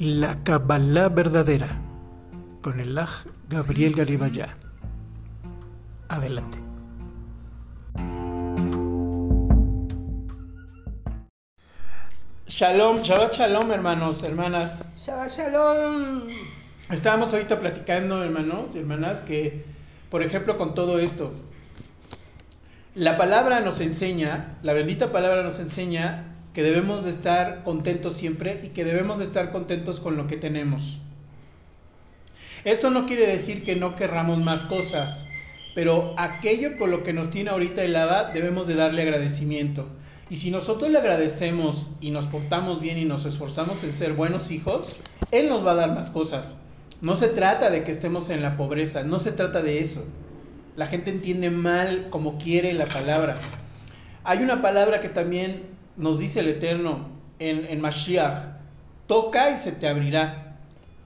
[0.00, 1.80] La Kabbalah verdadera
[2.62, 3.10] con el Aj
[3.48, 4.48] Gabriel Garibaya.
[6.08, 6.58] Adelante.
[12.48, 14.82] Shalom, Shabbat Shalom, hermanos, hermanas.
[14.96, 16.26] Shabbat Shalom.
[16.90, 19.64] Estábamos ahorita platicando, hermanos y hermanas, que,
[20.10, 21.32] por ejemplo, con todo esto,
[22.96, 28.60] la palabra nos enseña, la bendita palabra nos enseña que debemos de estar contentos siempre
[28.62, 31.00] y que debemos de estar contentos con lo que tenemos.
[32.64, 35.26] Esto no quiere decir que no querramos más cosas,
[35.74, 39.88] pero aquello con lo que nos tiene ahorita el Abba debemos de darle agradecimiento.
[40.30, 44.50] Y si nosotros le agradecemos y nos portamos bien y nos esforzamos en ser buenos
[44.52, 45.00] hijos,
[45.32, 46.56] Él nos va a dar más cosas.
[47.02, 50.06] No se trata de que estemos en la pobreza, no se trata de eso.
[50.76, 53.36] La gente entiende mal como quiere la palabra.
[54.22, 57.08] Hay una palabra que también nos dice el Eterno
[57.38, 58.54] en, en Mashiach,
[59.06, 60.56] toca y se te abrirá.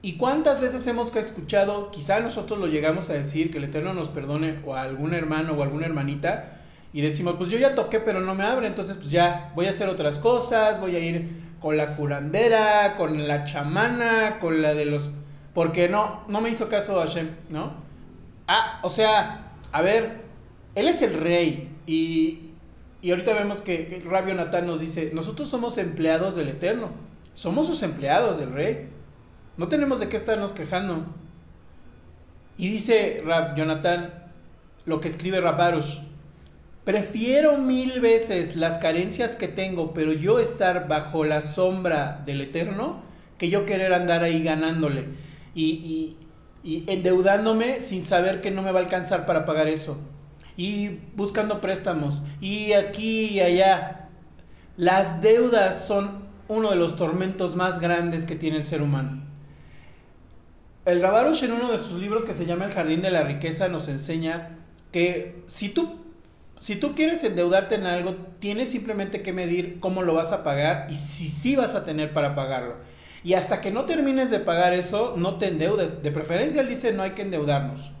[0.01, 4.07] ¿Y cuántas veces hemos escuchado, quizá nosotros lo llegamos a decir, que el Eterno nos
[4.07, 6.59] perdone, o a algún hermano o alguna hermanita,
[6.93, 9.71] y decimos, pues yo ya toqué, pero no me abre, entonces pues ya voy a
[9.71, 14.85] hacer otras cosas, voy a ir con la curandera, con la chamana, con la de
[14.85, 15.11] los...
[15.53, 17.73] Porque no, no me hizo caso Hashem, ¿no?
[18.47, 20.21] Ah, o sea, a ver,
[20.75, 22.48] él es el rey y,
[23.01, 26.89] y ahorita vemos que, Rabio Natán nos dice, nosotros somos empleados del Eterno,
[27.33, 28.89] somos sus empleados del Rey,
[29.55, 31.05] no tenemos de qué estarnos quejando.
[32.57, 34.13] Y dice Rab Jonathan,
[34.85, 35.99] lo que escribe Rabarush,
[36.83, 43.01] prefiero mil veces las carencias que tengo, pero yo estar bajo la sombra del Eterno,
[43.37, 45.05] que yo querer andar ahí ganándole
[45.55, 46.17] y
[46.63, 49.97] endeudándome sin saber que no me va a alcanzar para pagar eso
[50.59, 54.09] y buscando préstamos y aquí y allá.
[54.75, 59.23] Las deudas son uno de los tormentos más grandes que tiene el ser humano.
[60.83, 63.69] El Rabarush en uno de sus libros que se llama El Jardín de la Riqueza
[63.69, 64.57] nos enseña
[64.91, 65.97] que si tú,
[66.59, 70.87] si tú quieres endeudarte en algo, tienes simplemente que medir cómo lo vas a pagar
[70.89, 72.75] y si sí vas a tener para pagarlo.
[73.23, 76.03] Y hasta que no termines de pagar eso, no te endeudes.
[76.03, 77.93] De preferencia él dice no hay que endeudarnos.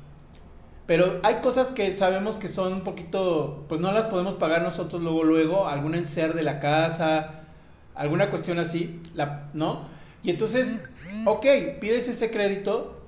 [0.89, 5.03] Pero hay cosas que sabemos que son un poquito, pues no las podemos pagar nosotros
[5.03, 7.41] luego, luego, algún enser de la casa,
[7.93, 9.87] alguna cuestión así, la, ¿no?
[10.23, 10.79] Y entonces,
[11.25, 11.45] ok,
[11.79, 13.03] pides ese crédito,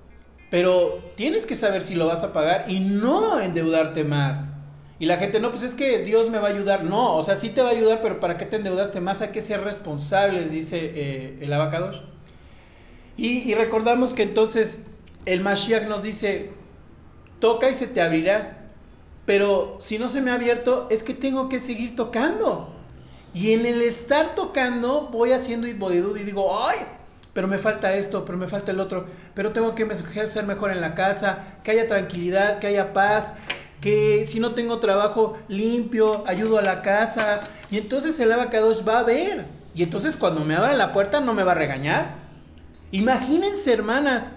[0.51, 4.53] pero tienes que saber si lo vas a pagar y no endeudarte más.
[4.99, 6.83] Y la gente, no, pues es que Dios me va a ayudar.
[6.83, 9.23] No, o sea, sí te va a ayudar, pero ¿para qué te endeudaste más?
[9.23, 12.03] Hay que ser responsables, dice eh, el abacados.
[13.17, 14.83] Y, y recordamos que entonces
[15.25, 16.60] el Mashiach nos dice,
[17.41, 18.59] toca y se te abrirá.
[19.25, 22.73] Pero si no se me ha abierto, es que tengo que seguir tocando.
[23.33, 26.77] Y en el estar tocando, voy haciendo itbodidud y digo, ay,
[27.33, 30.81] pero me falta esto, pero me falta el otro, pero tengo que ser mejor en
[30.81, 33.33] la casa, que haya tranquilidad, que haya paz,
[33.79, 37.41] que si no tengo trabajo limpio, ayudo a la casa.
[37.71, 39.45] Y entonces el abacados va a ver.
[39.73, 42.15] Y entonces cuando me abra la puerta no me va a regañar.
[42.91, 44.33] Imagínense, hermanas.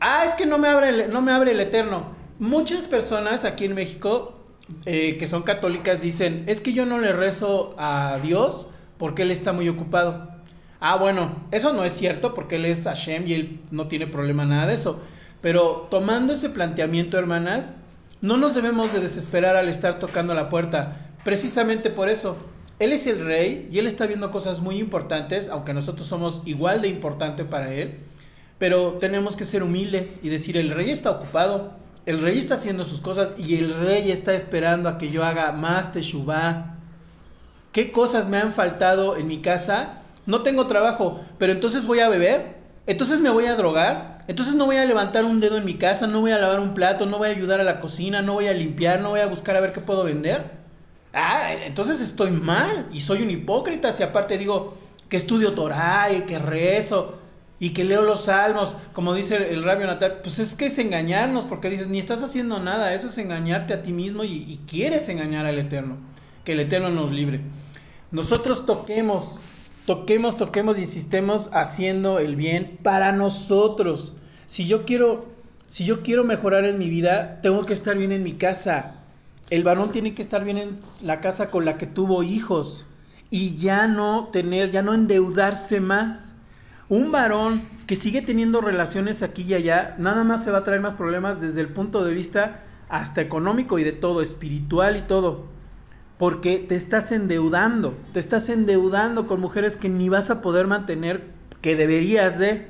[0.00, 2.13] Ah, es que no me abre no me abre el eterno.
[2.38, 4.34] Muchas personas aquí en México
[4.86, 9.30] eh, que son católicas dicen, es que yo no le rezo a Dios porque Él
[9.30, 10.28] está muy ocupado.
[10.80, 14.44] Ah, bueno, eso no es cierto porque Él es Hashem y Él no tiene problema
[14.46, 15.00] nada de eso.
[15.42, 17.76] Pero tomando ese planteamiento, hermanas,
[18.22, 21.10] no nos debemos de desesperar al estar tocando la puerta.
[21.24, 22.36] Precisamente por eso.
[22.78, 26.82] Él es el rey y Él está viendo cosas muy importantes, aunque nosotros somos igual
[26.82, 27.98] de importante para Él.
[28.58, 32.84] Pero tenemos que ser humildes y decir, el rey está ocupado el rey está haciendo
[32.84, 36.76] sus cosas y el rey está esperando a que yo haga más teshuvah.
[37.72, 40.02] ¿Qué cosas me han faltado en mi casa?
[40.26, 42.56] No tengo trabajo, pero entonces voy a beber,
[42.86, 46.06] entonces me voy a drogar, entonces no voy a levantar un dedo en mi casa,
[46.06, 48.48] no voy a lavar un plato, no voy a ayudar a la cocina, no voy
[48.48, 50.50] a limpiar, no voy a buscar a ver qué puedo vender.
[51.12, 54.74] Ah, entonces estoy mal y soy un hipócrita si aparte digo
[55.08, 57.23] que estudio Torah y que rezo
[57.60, 61.44] y que leo los salmos, como dice el rabio Natal, pues es que es engañarnos,
[61.44, 65.46] porque dices, ni estás haciendo nada, eso es engañarte a ti mismo y, quieres engañar
[65.46, 65.96] al Eterno,
[66.44, 67.40] que el Eterno nos libre.
[68.10, 69.38] Nosotros toquemos,
[69.86, 74.14] toquemos, toquemos, insistemos haciendo el bien para nosotros.
[74.46, 75.26] Si yo quiero,
[75.68, 78.96] si yo quiero mejorar en mi vida, tengo que estar bien en mi casa.
[79.50, 82.86] El varón tiene que estar bien en la casa con la que tuvo hijos
[83.30, 86.33] y ya no tener, ya no endeudarse más
[86.88, 90.80] un varón que sigue teniendo relaciones aquí y allá, nada más se va a traer
[90.80, 95.46] más problemas desde el punto de vista hasta económico y de todo, espiritual y todo.
[96.18, 101.24] Porque te estás endeudando, te estás endeudando con mujeres que ni vas a poder mantener,
[101.60, 102.68] que deberías de.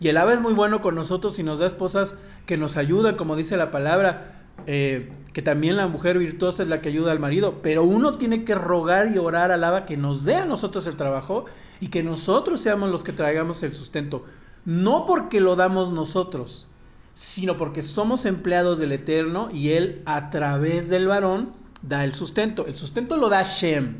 [0.00, 3.16] Y el Abba es muy bueno con nosotros y nos da esposas que nos ayudan,
[3.16, 7.20] como dice la palabra, eh, que también la mujer virtuosa es la que ayuda al
[7.20, 7.60] marido.
[7.62, 10.96] Pero uno tiene que rogar y orar al Abba que nos dé a nosotros el
[10.96, 11.46] trabajo
[11.80, 14.24] y que nosotros seamos los que traigamos el sustento.
[14.64, 16.68] No porque lo damos nosotros,
[17.14, 21.52] sino porque somos empleados del Eterno y Él a través del varón
[21.82, 22.66] da el sustento.
[22.66, 23.98] El sustento lo da Shem.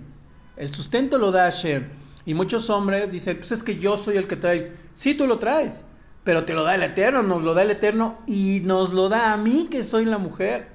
[0.57, 1.89] El sustento lo da Shem.
[2.25, 4.73] Y muchos hombres dicen, pues es que yo soy el que trae.
[4.95, 5.85] Sí, tú lo traes,
[6.25, 9.33] pero te lo da el Eterno, nos lo da el Eterno y nos lo da
[9.33, 10.69] a mí que soy la mujer.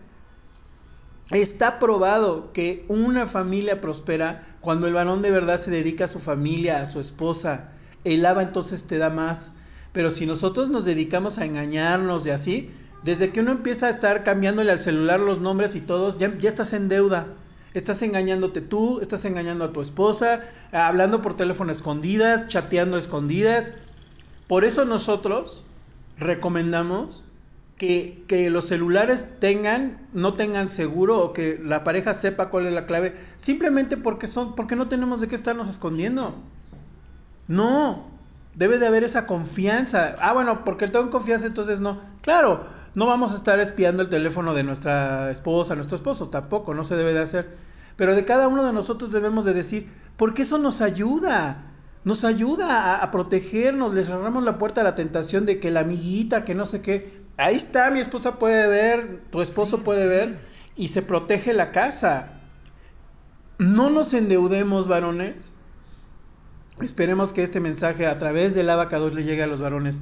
[1.31, 6.19] Está probado que una familia prospera cuando el varón de verdad se dedica a su
[6.19, 7.71] familia, a su esposa.
[8.03, 9.53] El Abba entonces te da más.
[9.91, 12.71] Pero si nosotros nos dedicamos a engañarnos de así,
[13.03, 16.49] desde que uno empieza a estar cambiándole al celular los nombres y todos, ya, ya
[16.49, 17.27] estás en deuda.
[17.73, 20.41] Estás engañándote tú, estás engañando a tu esposa,
[20.71, 23.73] hablando por teléfono escondidas, chateando escondidas.
[24.47, 25.63] Por eso nosotros
[26.17, 27.23] recomendamos
[27.81, 32.85] que, los celulares tengan, no tengan seguro o que la pareja sepa cuál es la
[32.85, 36.35] clave, simplemente porque son, porque no tenemos de qué estarnos escondiendo.
[37.47, 38.05] No,
[38.53, 40.15] debe de haber esa confianza.
[40.19, 41.99] Ah, bueno, porque tengo confianza, entonces no.
[42.21, 46.83] Claro, no vamos a estar espiando el teléfono de nuestra esposa, nuestro esposo, tampoco, no
[46.83, 47.49] se debe de hacer.
[47.95, 51.63] Pero de cada uno de nosotros debemos de decir, porque eso nos ayuda.
[52.03, 55.81] Nos ayuda a, a, protegernos, le cerramos la puerta a la tentación de que la
[55.81, 57.20] amiguita, que no sé qué.
[57.37, 60.37] Ahí está, mi esposa puede ver, tu esposo puede ver,
[60.75, 62.33] y se protege la casa.
[63.57, 65.53] No nos endeudemos, varones.
[66.81, 70.01] Esperemos que este mensaje a través del abacados le llegue a los varones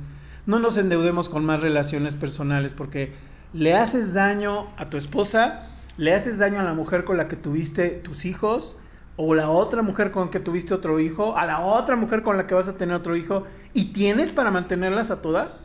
[0.49, 3.13] no nos endeudemos con más relaciones personales porque
[3.53, 5.67] le haces daño a tu esposa,
[5.97, 8.79] le haces daño a la mujer con la que tuviste tus hijos,
[9.15, 12.35] o la otra mujer con la que tuviste otro hijo, a la otra mujer con
[12.35, 15.61] la que vas a tener otro hijo, y tienes para mantenerlas a todas.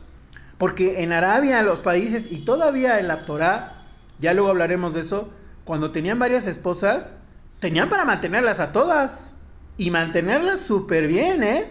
[0.59, 3.85] Porque en Arabia, los países, y todavía en la Torah,
[4.19, 5.31] ya luego hablaremos de eso,
[5.65, 7.17] cuando tenían varias esposas,
[7.59, 9.35] tenían para mantenerlas a todas.
[9.77, 11.65] Y mantenerlas súper bien, ¿eh?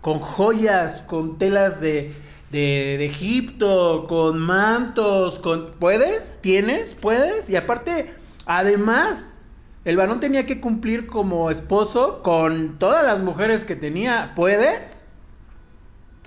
[0.00, 2.14] Con joyas, con telas de,
[2.52, 5.72] de, de, Egipto, con mantos, con...
[5.72, 6.38] ¿Puedes?
[6.40, 6.94] ¿Tienes?
[6.94, 7.50] ¿Puedes?
[7.50, 8.14] Y aparte,
[8.46, 9.38] además,
[9.84, 14.34] el varón tenía que cumplir como esposo con todas las mujeres que tenía.
[14.36, 15.07] ¿Puedes?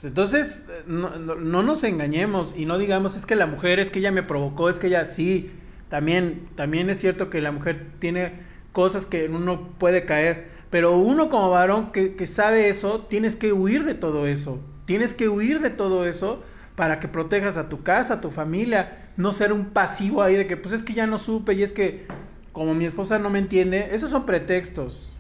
[0.04, 4.24] Entonces, no, nos engañemos y no digamos, es que la mujer, es que ella me
[4.24, 5.52] provocó, es que ella sí.
[5.90, 8.34] También, también es cierto que la mujer tiene
[8.72, 10.50] cosas que uno puede caer.
[10.70, 14.60] Pero uno como varón que, que sabe eso, tienes que huir de todo eso.
[14.86, 16.42] Tienes que huir de todo eso
[16.76, 20.48] para que protejas a tu casa, a tu familia, no ser un pasivo ahí de
[20.48, 22.08] que pues es que ya no supe y es que
[22.54, 25.16] como mi esposa no me entiende, esos son pretextos.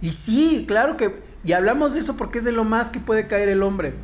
[0.00, 3.26] Y sí, claro que, y hablamos de eso porque es de lo más que puede
[3.26, 3.94] caer el hombre.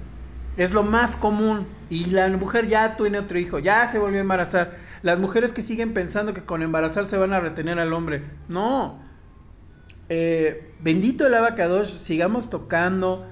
[0.56, 1.66] Es lo más común.
[1.90, 4.76] Y la mujer ya tiene otro hijo, ya se volvió a embarazar.
[5.02, 8.24] Las mujeres que siguen pensando que con embarazar se van a retener al hombre.
[8.48, 8.98] No.
[10.08, 13.26] Eh, bendito el abacadosh, sigamos tocando,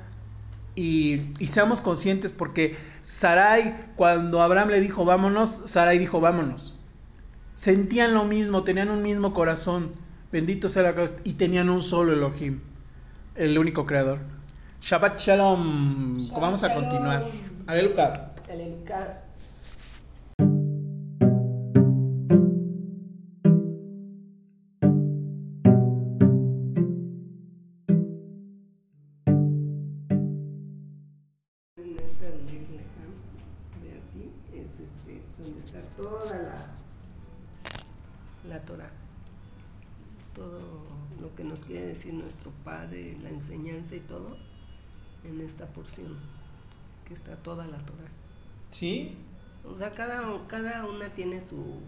[0.75, 6.75] y, y, seamos conscientes porque Sarai, cuando Abraham le dijo vámonos, Sarai dijo vámonos.
[7.55, 9.93] Sentían lo mismo, tenían un mismo corazón.
[10.32, 10.94] Bendito sea la
[11.25, 12.60] y tenían un solo Elohim,
[13.34, 14.19] el único creador.
[14.81, 16.20] Shabbat Shalom.
[16.20, 16.84] Shabbat Vamos a shalom.
[16.84, 17.24] continuar.
[17.67, 18.32] Aleluya.
[18.48, 19.12] Aleluya.
[41.93, 44.36] Decir nuestro Padre, la enseñanza y todo,
[45.24, 46.17] en esta porción,
[47.06, 48.10] que está toda la Torah.
[48.70, 49.15] ¿Sí?
[49.65, 51.81] O sea, cada, cada una tiene su,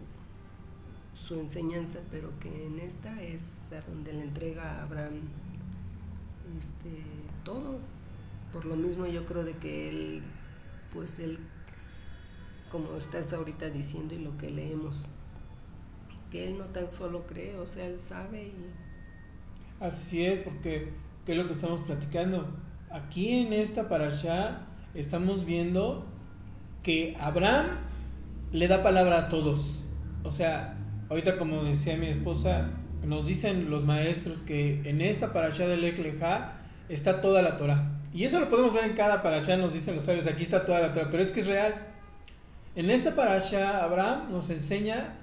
[1.15, 5.23] su enseñanza, pero que en esta es a donde le entrega a Abraham
[6.59, 7.03] este,
[7.45, 7.79] todo.
[8.53, 10.23] Por lo mismo yo creo de que él,
[10.93, 11.39] pues él,
[12.71, 15.07] como estás ahorita diciendo y lo que leemos,
[16.35, 18.55] que él no tan solo cree, o sea, él sabe y
[19.79, 20.88] Así es, porque
[21.25, 22.49] ¿qué es lo que estamos platicando?
[22.91, 26.05] Aquí en esta parasha estamos viendo
[26.83, 27.76] que Abraham
[28.50, 29.87] le da palabra a todos.
[30.25, 30.76] O sea,
[31.09, 32.69] ahorita como decía mi esposa,
[33.05, 36.55] nos dicen los maestros que en esta parasha del Ekleja
[36.88, 37.93] está toda la Torah.
[38.12, 40.81] Y eso lo podemos ver en cada parasha, nos dicen los sabios, aquí está toda
[40.81, 41.75] la Torah, pero es que es real.
[42.75, 45.21] En esta parasha Abraham nos enseña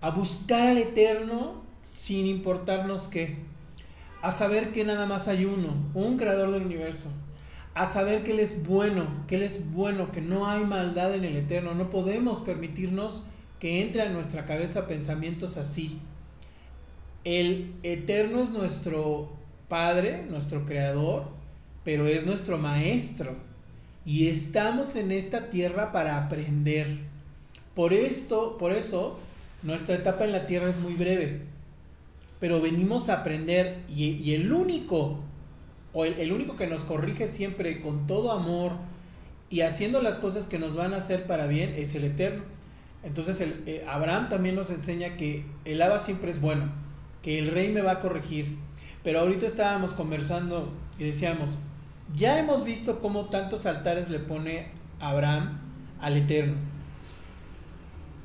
[0.00, 3.48] a buscar al Eterno sin importarnos qué
[4.22, 7.10] a saber que nada más hay uno, un creador del universo,
[7.74, 11.24] a saber que Él es bueno, que Él es bueno, que no hay maldad en
[11.24, 11.74] el eterno.
[11.74, 13.26] No podemos permitirnos
[13.60, 16.00] que entre a nuestra cabeza pensamientos así.
[17.24, 19.30] El eterno es nuestro
[19.68, 21.28] Padre, nuestro Creador,
[21.84, 23.36] pero es nuestro Maestro.
[24.04, 26.98] Y estamos en esta tierra para aprender.
[27.74, 29.20] Por esto, por eso,
[29.62, 31.42] nuestra etapa en la tierra es muy breve.
[32.40, 35.18] Pero venimos a aprender y, el único,
[35.92, 38.72] o el único que nos corrige siempre con todo amor
[39.50, 42.42] y haciendo las cosas que nos van a hacer para bien es el Eterno.
[43.02, 46.70] Entonces eh, Abraham también nos enseña que el Abba siempre es bueno,
[47.22, 48.56] que el rey me va a corregir.
[49.02, 51.56] Pero ahorita estábamos conversando y decíamos,
[52.14, 54.68] ya hemos visto cómo tantos altares le pone
[55.00, 55.60] Abraham
[56.00, 56.56] al Eterno.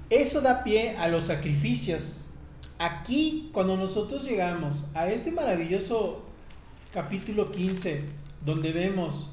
[0.10, 2.30] Eso da pie a los sacrificios.
[2.78, 6.24] Aquí, cuando nosotros llegamos a este maravilloso
[6.94, 8.04] capítulo 15,
[8.44, 9.30] donde vemos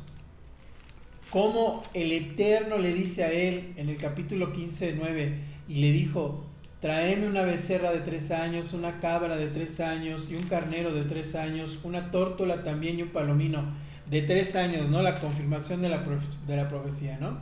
[1.31, 6.45] cómo el Eterno le dice a él en el capítulo 15, 9, y le dijo,
[6.81, 11.05] tráeme una becerra de tres años, una cabra de tres años y un carnero de
[11.05, 13.65] tres años, una tórtola también y un palomino
[14.09, 15.03] de tres años, ¿no?
[15.03, 16.05] La confirmación de la,
[16.47, 17.39] de la profecía, ¿no?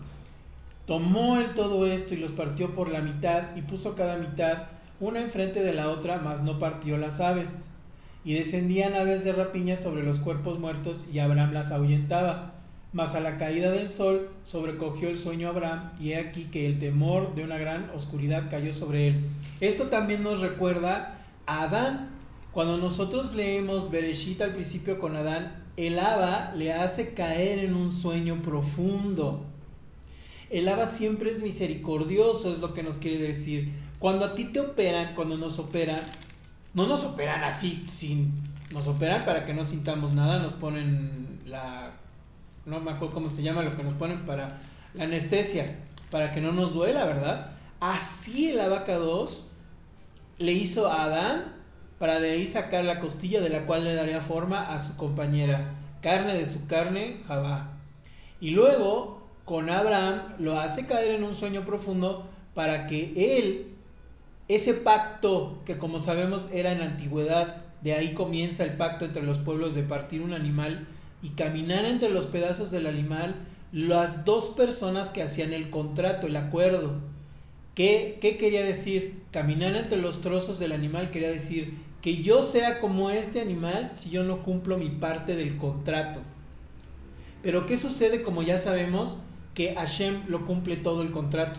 [0.89, 4.69] Tomó él todo esto y los partió por la mitad y puso cada mitad
[5.01, 7.69] una enfrente de la otra, mas no partió las aves.
[8.25, 12.55] Y descendían aves de rapiña sobre los cuerpos muertos y Abraham las ahuyentaba.
[12.95, 16.79] Mas a la caída del sol sobrecogió el sueño Abraham y he aquí que el
[16.79, 19.27] temor de una gran oscuridad cayó sobre él.
[19.61, 22.17] Esto también nos recuerda a Adán.
[22.51, 27.93] Cuando nosotros leemos Bereshit al principio con Adán, el Abba le hace caer en un
[27.93, 29.45] sueño profundo.
[30.51, 33.73] El Abba siempre es misericordioso, es lo que nos quiere decir.
[33.99, 36.01] Cuando a ti te operan, cuando nos operan,
[36.75, 38.33] no nos operan así, sin,
[38.73, 41.93] nos operan para que no sintamos nada, nos ponen la
[42.69, 44.59] no me acuerdo cómo se llama lo que nos ponen para
[44.95, 45.77] la anestesia,
[46.11, 47.53] para que no nos duela, ¿verdad?
[47.81, 49.45] Así el vaca 2
[50.39, 51.57] le hizo a Adán
[51.99, 55.75] para de ahí sacar la costilla de la cual le daría forma a su compañera,
[56.03, 57.71] carne de su carne, Jabá.
[58.41, 59.18] Y luego
[59.49, 63.69] con Abraham lo hace caer en un sueño profundo para que él,
[64.47, 69.23] ese pacto que como sabemos era en la antigüedad, de ahí comienza el pacto entre
[69.23, 70.87] los pueblos de partir un animal,
[71.23, 73.37] y caminar entre los pedazos del animal
[73.73, 76.97] las dos personas que hacían el contrato, el acuerdo.
[77.75, 79.23] ¿Qué, ¿Qué, quería decir?
[79.31, 84.11] Caminar entre los trozos del animal quería decir que yo sea como este animal si
[84.11, 86.21] yo no cumplo mi parte del contrato.
[87.43, 88.23] Pero ¿qué sucede?
[88.23, 89.19] Como ya sabemos,
[89.59, 91.59] que Hashem lo cumple todo el contrato.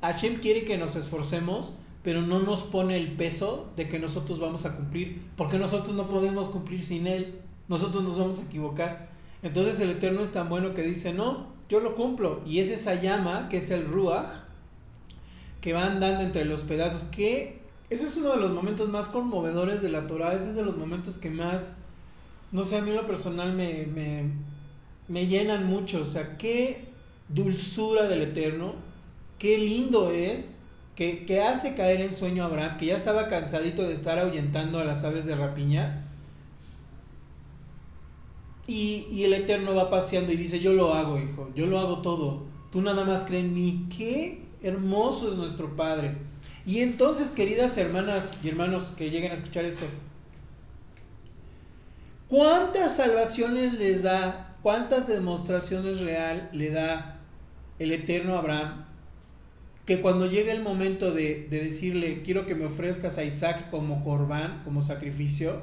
[0.00, 1.72] Hashem quiere que nos esforcemos,
[2.04, 6.06] pero no nos pone el peso de que nosotros vamos a cumplir, porque nosotros no
[6.06, 9.08] podemos cumplir sin Él nosotros nos vamos a equivocar.
[9.42, 12.42] Entonces el Eterno es tan bueno que dice, no, yo lo cumplo.
[12.46, 14.28] Y es esa llama, que es el Ruach,
[15.60, 19.82] que va andando entre los pedazos, que eso es uno de los momentos más conmovedores
[19.82, 21.78] de la Torah, ese es de los momentos que más,
[22.52, 24.30] no sé, a mí lo personal me, me,
[25.08, 26.89] me llenan mucho, o sea, qué
[27.34, 28.74] dulzura del Eterno,
[29.38, 30.60] qué lindo es,
[30.94, 34.78] que, que hace caer en sueño a Abraham, que ya estaba cansadito de estar ahuyentando
[34.78, 36.10] a las aves de rapiña,
[38.70, 42.44] y, el Eterno va paseando y dice, yo lo hago, hijo, yo lo hago todo.
[42.70, 43.86] Tú nada más cree en mí.
[43.96, 46.16] Qué hermoso es nuestro Padre.
[46.64, 49.84] Y entonces, queridas hermanas y hermanos que lleguen a escuchar esto,
[52.28, 57.19] ¿cuántas salvaciones les da, cuántas demostraciones real le da
[57.80, 58.84] el Eterno Abraham?
[59.84, 64.04] Que cuando llega el momento de, de decirle, quiero que me ofrezcas a Isaac como
[64.04, 65.62] corbán, como sacrificio,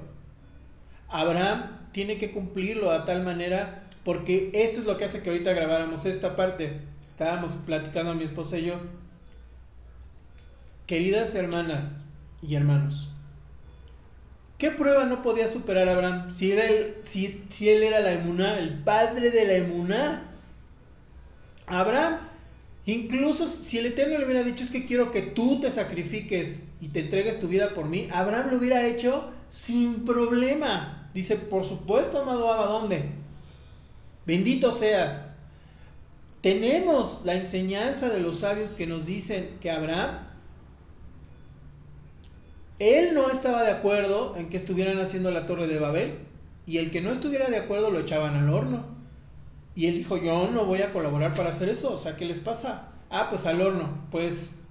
[1.07, 5.53] Abraham tiene que cumplirlo a tal manera, porque esto es lo que hace que ahorita
[5.53, 6.81] grabáramos esta parte.
[7.11, 8.75] Estábamos platicando a mi esposa y yo.
[10.85, 12.05] Queridas hermanas
[12.41, 13.09] y hermanos,
[14.57, 16.29] ¿qué prueba no podía superar Abraham?
[16.29, 16.53] Si,
[17.01, 20.23] si, si él era la emuná, el padre de la emuná.
[21.67, 22.19] Abraham,
[22.85, 26.87] incluso si el Eterno le hubiera dicho es que quiero que tú te sacrifiques y
[26.87, 31.09] te entregues tu vida por mí, Abraham lo hubiera hecho sin problema.
[31.13, 33.09] Dice, por supuesto, amado Abba, ¿dónde?
[34.25, 35.35] Bendito seas.
[36.41, 40.19] Tenemos la enseñanza de los sabios que nos dicen que Abraham,
[42.79, 46.19] él no estaba de acuerdo en que estuvieran haciendo la torre de Babel
[46.65, 48.96] y el que no estuviera de acuerdo lo echaban al horno.
[49.77, 52.39] Y él dijo, yo no voy a colaborar para hacer eso, o sea, ¿qué les
[52.39, 52.87] pasa?
[53.11, 53.87] Ah, pues al horno.
[54.09, 54.61] Pues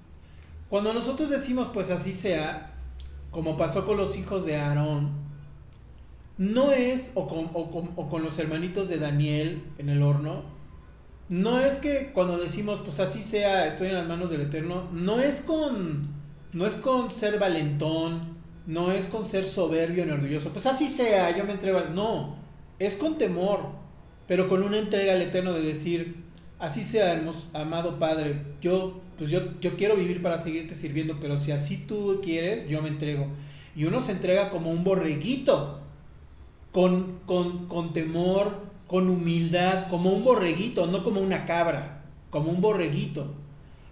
[0.69, 2.75] cuando nosotros decimos, pues así sea,
[3.31, 5.13] como pasó con los hijos de Aarón,
[6.39, 10.43] no es, o con, los hermanitos de Daniel en el horno,
[11.29, 15.21] no es que cuando decimos, pues así sea, estoy en las manos del Eterno, no
[15.21, 16.09] es con,
[16.53, 18.37] no es con ser valentón,
[18.67, 22.35] no es con ser soberbio ni orgulloso, pues así sea, yo me entrego, no,
[22.81, 23.86] es con temor,
[24.27, 26.17] pero con una entrega al Eterno de decir,
[26.59, 31.53] así sea, amado Padre, yo, pues yo, yo quiero vivir para seguirte sirviendo, pero si
[31.53, 33.27] así tú quieres, yo me entrego.
[33.75, 35.81] Y uno se entrega como un borreguito,
[36.73, 42.61] con, con, con temor, con humildad, como un borreguito, no como una cabra, como un
[42.61, 43.33] borreguito.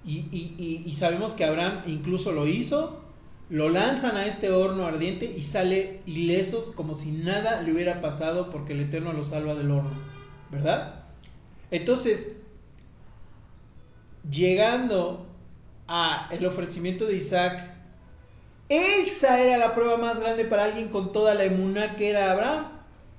[0.06, 3.00] Y, y, y, sabemos que Abraham incluso lo hizo,
[3.48, 8.50] lo lanzan a este horno ardiente y sale ilesos como si nada le hubiera pasado
[8.50, 9.92] porque el Eterno lo salva del horno,
[10.54, 10.94] ¿verdad?
[11.70, 12.36] Entonces,
[14.30, 15.26] llegando
[15.88, 17.70] a el ofrecimiento de Isaac,
[18.68, 22.68] esa era la prueba más grande para alguien con toda la emuná que era Abraham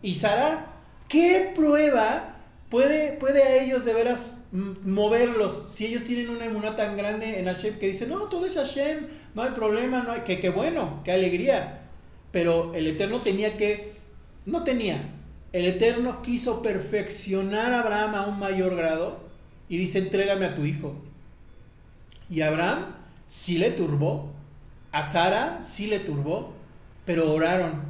[0.01, 0.73] y Sara.
[1.09, 2.37] ¿Qué prueba
[2.69, 7.45] puede, puede a ellos de veras moverlos si ellos tienen una emuná tan grande en
[7.45, 11.01] Hashem que dicen, no, todo es Hashem, no hay problema, no hay, que, qué bueno,
[11.03, 11.81] qué alegría.
[12.31, 13.93] Pero el Eterno tenía que,
[14.45, 15.09] no tenía,
[15.55, 19.21] el Eterno quiso perfeccionar a Abraham a un mayor grado
[19.69, 20.95] y dice, entrégame a tu hijo.
[22.29, 22.93] Y Abraham
[23.25, 24.33] sí le turbó,
[24.91, 26.51] a Sara sí le turbó,
[27.05, 27.83] pero oraron.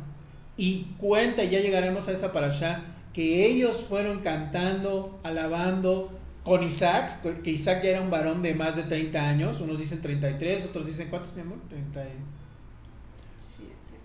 [0.57, 6.11] Y cuenta, ya llegaremos a esa para allá, que ellos fueron cantando, alabando
[6.43, 10.01] con Isaac, que Isaac ya era un varón de más de 30 años, unos dicen
[10.01, 11.57] 33, otros dicen, ¿cuántos, mi amor?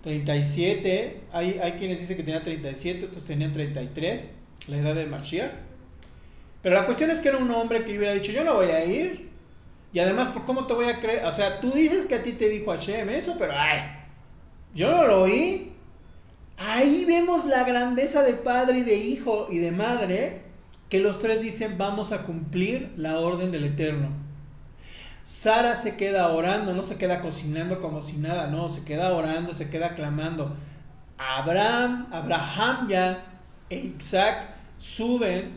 [0.01, 1.21] 37.
[1.31, 4.31] Hay, hay quienes dicen que tenía 37, otros tenían 33,
[4.67, 5.51] la edad de Mashiach.
[6.61, 8.85] Pero la cuestión es que era un hombre que hubiera dicho, yo no voy a
[8.85, 9.29] ir.
[9.93, 11.25] Y además, ¿por cómo te voy a creer?
[11.25, 13.81] O sea, tú dices que a ti te dijo Hashem eso, pero ay,
[14.73, 15.73] yo no lo oí.
[16.57, 20.43] Ahí vemos la grandeza de padre y de hijo y de madre,
[20.89, 24.09] que los tres dicen vamos a cumplir la orden del Eterno.
[25.25, 29.53] Sara se queda orando, no se queda cocinando como si nada, no, se queda orando,
[29.53, 30.55] se queda clamando.
[31.17, 33.25] Abraham, Abraham ya
[33.69, 35.53] e Isaac suben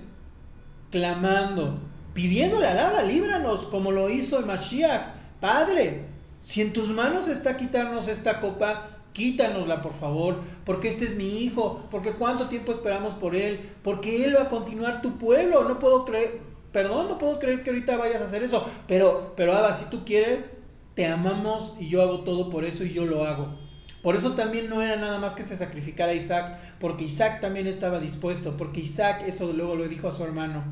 [0.91, 1.81] clamando,
[2.13, 5.09] pidiéndole alaba, líbranos, como lo hizo el Mashiach.
[5.41, 6.07] Padre,
[6.39, 11.43] si en tus manos está quitarnos esta copa, quítanosla por favor, porque este es mi
[11.43, 15.79] hijo, porque cuánto tiempo esperamos por él, porque él va a continuar tu pueblo, no
[15.79, 16.43] puedo creer,
[16.75, 20.05] perdón, no puedo creer que ahorita vayas a hacer eso, pero, pero Abba, si tú
[20.05, 20.51] quieres,
[20.97, 23.57] te amamos y yo hago todo por eso y yo lo hago.
[24.03, 27.69] Por eso también no era nada más que se sacrificara a Isaac, porque Isaac también
[27.69, 30.65] estaba dispuesto, porque Isaac eso luego lo dijo a su hermano.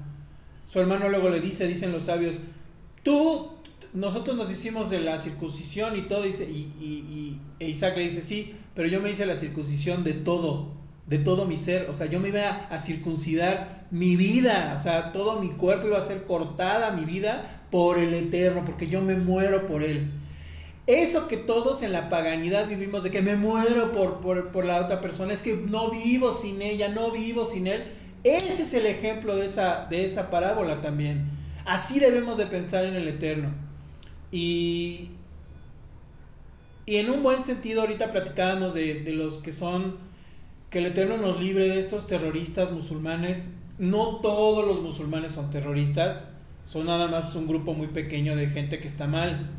[0.67, 2.41] Su hermano luego le dice, dicen los sabios,
[3.05, 3.53] tú
[3.93, 8.23] nosotros nos hicimos de la circuncisión y todo, dice, y, y, e Isaac le dice,
[8.23, 12.07] sí, pero yo me hice la circuncisión de todo, de todo mi ser, o sea,
[12.07, 16.25] yo me iba a, circuncidar mi vida, o sea, todo mi cuerpo iba a ser
[16.25, 20.11] cortada, mi vida, por el Eterno, porque yo me muero por Él.
[20.87, 24.81] Eso que todos en la paganidad vivimos, de que me muero por, por, por la
[24.81, 27.85] otra persona, es que no vivo sin ella, no vivo sin Él,
[28.25, 31.29] ese es el ejemplo de esa, de esa parábola también.
[31.65, 33.51] Así debemos de pensar en el Eterno.
[34.31, 35.11] Y,
[36.87, 39.97] y en un buen sentido, ahorita platicábamos de, de los que son,
[40.73, 43.51] que el Eterno nos libre de estos terroristas musulmanes.
[43.79, 46.31] No todos los musulmanes son terroristas,
[46.65, 49.51] son nada más un grupo muy pequeño de gente que está mal.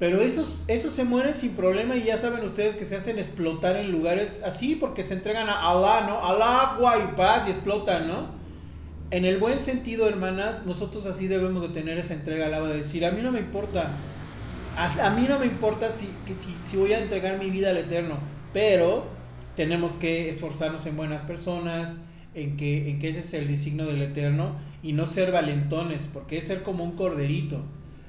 [0.00, 3.76] Pero esos, esos se mueren sin problema y ya saben ustedes que se hacen explotar
[3.76, 6.24] en lugares así porque se entregan a Allah, ¿no?
[6.24, 8.40] Al agua y paz y explotan, ¿no?
[9.12, 12.76] en el buen sentido, hermanas, nosotros así debemos de tener esa entrega al agua, de
[12.76, 13.90] decir, a mí no me importa,
[14.76, 17.78] a, mí no me importa si, que, si, si voy a entregar mi vida al
[17.78, 18.18] Eterno,
[18.52, 19.19] pero
[19.56, 21.98] tenemos que esforzarnos en buenas personas,
[22.34, 26.38] en que, en que ese es el designio del Eterno, y no ser valentones, porque
[26.38, 27.60] es ser como un corderito.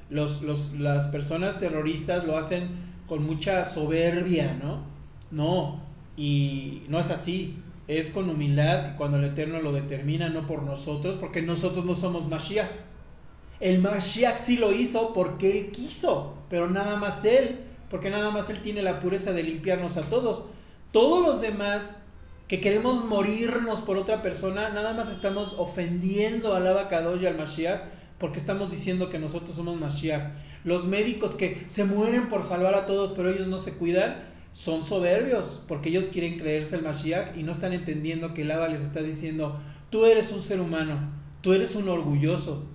[0.09, 2.69] Los, los, las personas terroristas lo hacen
[3.07, 4.83] con mucha soberbia, ¿no?
[5.31, 5.81] No,
[6.17, 7.57] y no es así
[7.97, 12.27] es con humildad cuando el Eterno lo determina, no por nosotros, porque nosotros no somos
[12.29, 12.69] Mashiach.
[13.59, 18.49] El Mashiach sí lo hizo porque Él quiso, pero nada más Él, porque nada más
[18.49, 20.45] Él tiene la pureza de limpiarnos a todos.
[20.91, 22.03] Todos los demás
[22.47, 27.81] que queremos morirnos por otra persona, nada más estamos ofendiendo al Abacadosh y al Mashiach
[28.21, 30.33] porque estamos diciendo que nosotros somos Mashiach.
[30.63, 34.15] Los médicos que se mueren por salvar a todos, pero ellos no se cuidan,
[34.51, 38.67] son soberbios, porque ellos quieren creerse el Mashiach y no están entendiendo que el Abba
[38.67, 40.99] les está diciendo, tú eres un ser humano,
[41.41, 42.65] tú eres un orgulloso.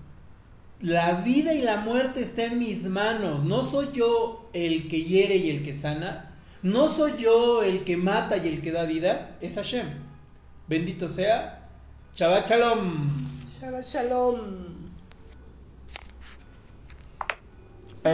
[0.81, 5.37] La vida y la muerte está en mis manos, no soy yo el que hiere
[5.37, 6.26] y el que sana,
[6.67, 9.87] No soy yo el que mata y el que da vida, es Hashem.
[10.67, 11.69] Bendito sea.
[12.17, 13.09] Shabbat Shalom.
[13.47, 14.41] Shabbat Shalom.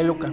[0.05, 0.31] Luca.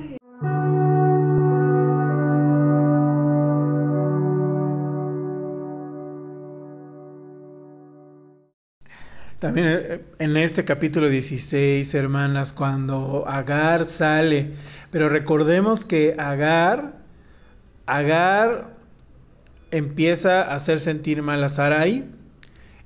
[9.39, 14.55] También eh, en este capítulo 16, hermanas, cuando Agar sale,
[14.91, 16.99] pero recordemos que Agar,
[17.89, 18.75] Agar
[19.71, 22.05] empieza a hacer sentir mal a Sarai.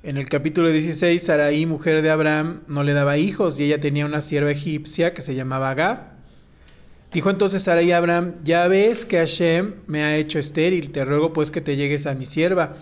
[0.02, 4.06] En el capítulo 16, Sarai, mujer de Abraham, no le daba hijos y ella tenía
[4.06, 6.14] una sierva egipcia que se llamaba Agar.
[7.12, 11.34] Dijo entonces Sarai a Abraham, ya ves que Hashem me ha hecho estéril, te ruego
[11.34, 12.74] pues que te llegues a mi sierva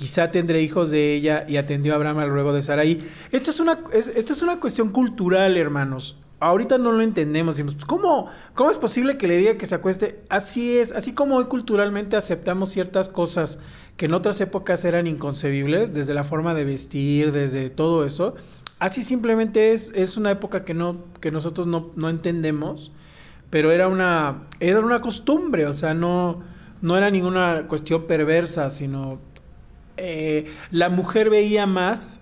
[0.00, 3.06] quizá tendré hijos de ella, y atendió a Abraham al ruego de Sarai.
[3.32, 6.16] Esto es una, esto es una cuestión cultural, hermanos.
[6.40, 7.56] Ahorita no lo entendemos.
[7.56, 10.24] Decimos, pues, ¿cómo, ¿cómo es posible que le diga que se acueste?
[10.30, 13.58] Así es, así como hoy culturalmente aceptamos ciertas cosas
[13.98, 18.34] que en otras épocas eran inconcebibles, desde la forma de vestir, desde todo eso.
[18.78, 22.90] Así simplemente es, es una época que, no, que nosotros no, no entendemos,
[23.50, 26.42] pero era una, era una costumbre, o sea, no,
[26.80, 29.18] no era ninguna cuestión perversa, sino
[29.98, 32.20] eh, la mujer veía más,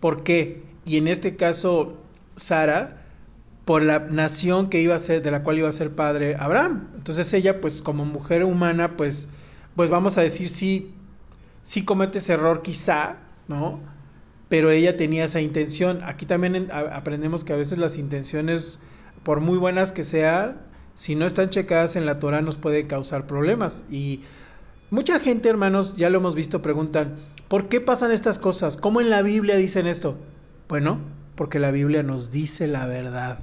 [0.00, 0.64] ¿por qué?
[0.84, 1.98] Y en este caso,
[2.34, 3.01] Sara,
[3.64, 6.88] por la nación que iba a ser, de la cual iba a ser padre Abraham.
[6.96, 9.28] Entonces ella, pues como mujer humana, pues,
[9.76, 10.92] pues vamos a decir, sí,
[11.62, 13.16] sí comete ese error quizá,
[13.48, 13.80] ¿no?
[14.48, 16.02] Pero ella tenía esa intención.
[16.04, 18.80] Aquí también aprendemos que a veces las intenciones,
[19.22, 20.60] por muy buenas que sean,
[20.94, 23.84] si no están checadas en la Torah, nos pueden causar problemas.
[23.90, 24.22] Y
[24.92, 27.14] Mucha gente, hermanos, ya lo hemos visto, preguntan,
[27.48, 28.76] ¿por qué pasan estas cosas?
[28.76, 30.18] ¿Cómo en la Biblia dicen esto?
[30.68, 30.98] Bueno,
[31.34, 33.38] porque la Biblia nos dice la verdad.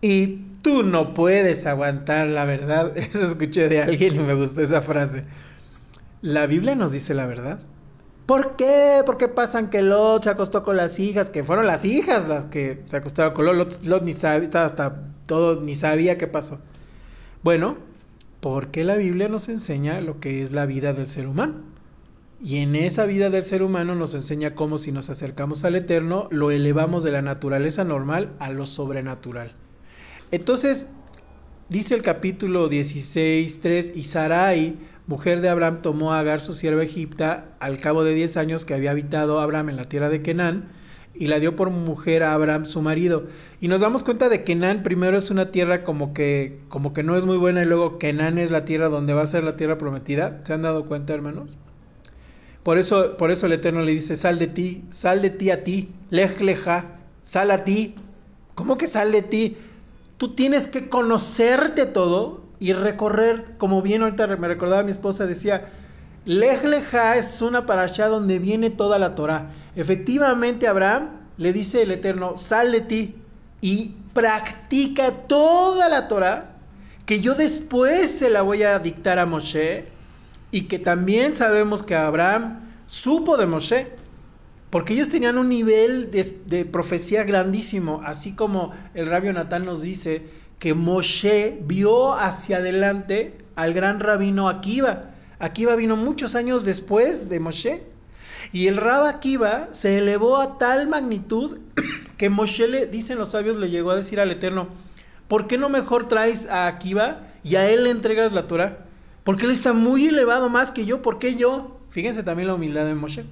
[0.00, 2.92] Y tú no puedes aguantar la verdad.
[2.96, 5.24] Eso escuché de alguien y me gustó esa frase.
[6.22, 7.60] La Biblia nos dice la verdad.
[8.26, 9.02] ¿Por qué?
[9.04, 11.30] ¿Por qué pasan que Lot se acostó con las hijas?
[11.30, 13.84] Que fueron las hijas las que se acostaron con Lot.
[13.84, 16.58] Lot, ni sabía, hasta todo, ni sabía qué pasó.
[17.42, 17.76] Bueno,
[18.40, 21.54] porque la Biblia nos enseña lo que es la vida del ser humano.
[22.44, 26.26] Y en esa vida del ser humano nos enseña cómo si nos acercamos al eterno,
[26.32, 29.52] lo elevamos de la naturaleza normal a lo sobrenatural.
[30.32, 30.88] Entonces,
[31.68, 34.76] dice el capítulo 16, 3, y Sarai,
[35.06, 38.74] mujer de Abraham, tomó a Agar, su sierva egipta, al cabo de 10 años que
[38.74, 40.68] había habitado Abraham en la tierra de Canaán,
[41.14, 43.28] y la dio por mujer a Abraham su marido.
[43.60, 47.04] Y nos damos cuenta de que Kenan primero es una tierra como que, como que
[47.04, 49.54] no es muy buena y luego Kenan es la tierra donde va a ser la
[49.56, 50.40] tierra prometida.
[50.44, 51.56] ¿Se han dado cuenta, hermanos?
[52.62, 55.64] Por eso, por eso el Eterno le dice, sal de ti, sal de ti a
[55.64, 57.94] ti, lej leja, sal a ti.
[58.54, 59.56] ¿Cómo que sal de ti?
[60.16, 65.72] Tú tienes que conocerte todo y recorrer, como bien ahorita me recordaba mi esposa, decía,
[66.24, 69.50] Lej Leja es una parasha donde viene toda la Torah.
[69.74, 73.16] Efectivamente, Abraham le dice el Eterno, sal de ti
[73.60, 76.56] y practica toda la Torah,
[77.06, 79.86] que yo después se la voy a dictar a Moshe,
[80.52, 83.88] y que también sabemos que Abraham supo de Moshe,
[84.70, 90.22] porque ellos tenían un nivel de, profecía grandísimo, así como el rabio Natán nos dice
[90.58, 97.40] que Moshe vio hacia adelante al gran rabino Akiva, Akiva vino muchos años después de
[97.40, 97.82] Moshe.
[98.52, 101.58] Y el Rab Akiva se elevó a tal magnitud
[102.16, 104.68] que Moshe, le, dicen los sabios, le llegó a decir al Eterno,
[105.26, 108.86] ¿por qué no mejor traes a Akiva y a él le entregas la Torah?
[109.24, 111.78] Porque él está muy elevado más que yo, ¿por qué yo?
[111.90, 113.24] Fíjense también la humildad de Moshe.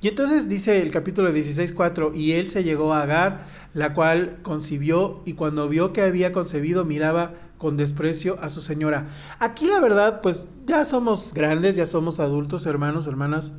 [0.00, 5.22] Y entonces dice el capítulo 16.4, y él se llegó a Agar, la cual concibió,
[5.24, 9.08] y cuando vio que había concebido, miraba con desprecio a su señora.
[9.40, 13.52] Aquí la verdad, pues ya somos grandes, ya somos adultos, hermanos, hermanas.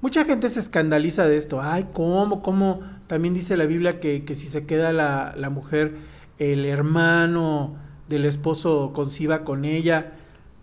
[0.00, 1.60] Mucha gente se escandaliza de esto.
[1.60, 2.42] Ay, ¿cómo?
[2.42, 2.80] ¿Cómo?
[3.06, 5.98] También dice la Biblia que, que si se queda la, la, mujer,
[6.38, 7.76] el hermano
[8.08, 10.14] del esposo conciba con ella.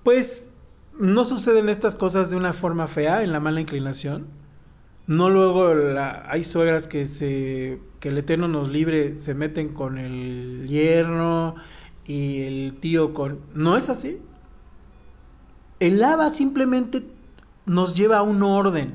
[0.08, 0.48] Pues
[0.98, 4.28] no suceden estas cosas de una forma fea, en la mala inclinación.
[5.06, 5.74] No luego
[6.30, 11.56] hay suegras que se que el Eterno nos libre se meten con el yerno
[12.06, 13.42] y el tío con...
[13.54, 14.22] ¿No es así?
[15.82, 17.04] El lava simplemente
[17.66, 18.94] nos lleva a un orden,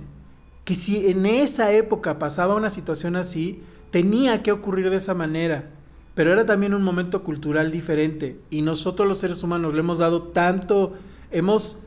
[0.64, 5.68] que si en esa época pasaba una situación así, tenía que ocurrir de esa manera,
[6.14, 10.22] pero era también un momento cultural diferente y nosotros los seres humanos le hemos dado
[10.22, 10.94] tanto,
[11.30, 11.78] hemos,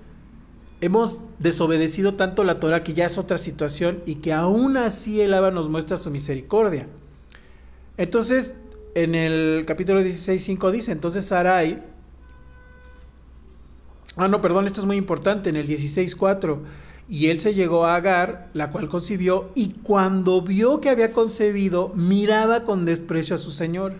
[0.82, 5.34] hemos desobedecido tanto la Torah que ya es otra situación y que aún así el
[5.34, 6.88] Abba nos muestra su misericordia.
[7.98, 8.56] Entonces,
[8.96, 11.84] en el capítulo 16.5 dice, entonces Sarai
[14.18, 16.60] Ah, no, perdón, esto es muy importante, en el 16.4.
[17.10, 21.92] Y él se llegó a Agar, la cual concibió, y cuando vio que había concebido,
[21.96, 23.98] miraba con desprecio a su señora.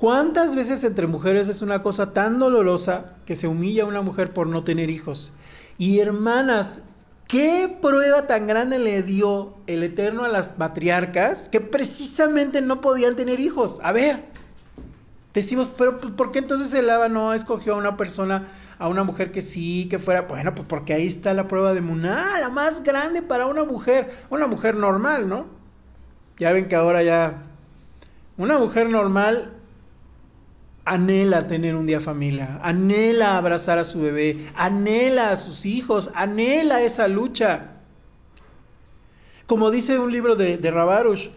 [0.00, 4.46] ¿Cuántas veces entre mujeres es una cosa tan dolorosa que se humilla una mujer por
[4.46, 5.34] no tener hijos?
[5.76, 6.84] Y hermanas,
[7.28, 13.14] ¿qué prueba tan grande le dio el Eterno a las matriarcas que precisamente no podían
[13.14, 13.78] tener hijos?
[13.82, 14.24] A ver,
[15.34, 19.30] decimos, pero ¿por qué entonces el Aba no escogió a una persona a una mujer
[19.32, 22.82] que sí, que fuera, bueno, pues porque ahí está la prueba de Muná, la más
[22.82, 25.44] grande para una mujer, una mujer normal, ¿no?
[26.38, 27.42] Ya ven que ahora ya,
[28.38, 29.59] una mujer normal
[30.84, 36.82] anhela tener un día familia, anhela abrazar a su bebé, anhela a sus hijos, anhela
[36.82, 37.72] esa lucha.
[39.46, 41.28] Como dice un libro de, de Rabarush,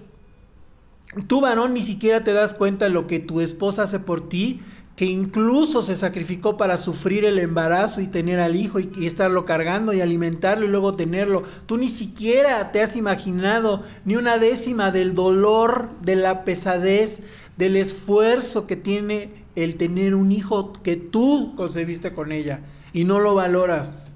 [1.27, 4.61] tú varón ni siquiera te das cuenta de lo que tu esposa hace por ti
[4.95, 9.91] que incluso se sacrificó para sufrir el embarazo y tener al hijo y, estarlo cargando
[9.91, 11.43] y alimentarlo y luego tenerlo.
[11.65, 17.23] Tú ni siquiera te has imaginado ni una décima del dolor, de la pesadez,
[17.57, 22.61] del esfuerzo que tiene el tener un hijo que tú concebiste con ella
[22.93, 24.13] y no lo valoras.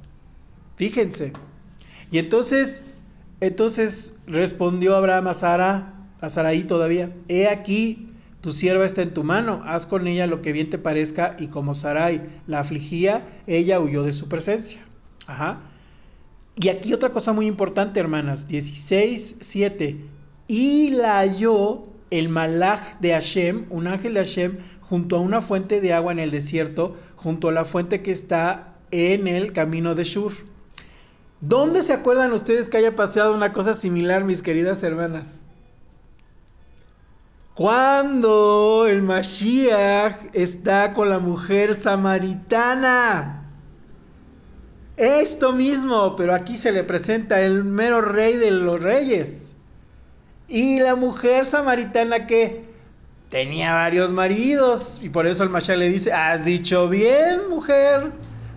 [0.76, 1.34] Fíjense.
[2.12, 2.86] Y entonces,
[3.41, 8.08] entonces respondió Abraham a Sara, a Saraí todavía, he aquí
[8.41, 11.36] tu sierva está en tu mano, haz con ella lo que bien te parezca.
[11.39, 14.80] Y como Sarai la afligía, ella huyó de su presencia.
[15.26, 15.62] Ajá.
[16.56, 18.47] Y aquí otra cosa muy importante, hermanas.
[18.47, 19.97] 16, 7.
[20.47, 25.82] Y la halló el malaj de Hashem, un ángel de Hashem, junto a una fuente
[25.82, 30.04] de agua en el desierto, junto a la fuente que está en el camino de
[30.04, 30.32] Shur.
[31.41, 35.41] ¿Dónde se acuerdan ustedes que haya paseado una cosa similar, mis queridas hermanas?
[37.54, 43.52] Cuando el Mashiach está con la mujer samaritana.
[44.96, 49.46] Esto mismo, pero aquí se le presenta el mero rey de los reyes.
[50.47, 52.65] Y la mujer samaritana que
[53.29, 54.99] tenía varios maridos.
[55.01, 58.12] Y por eso el Mashiach le dice, has dicho bien, mujer,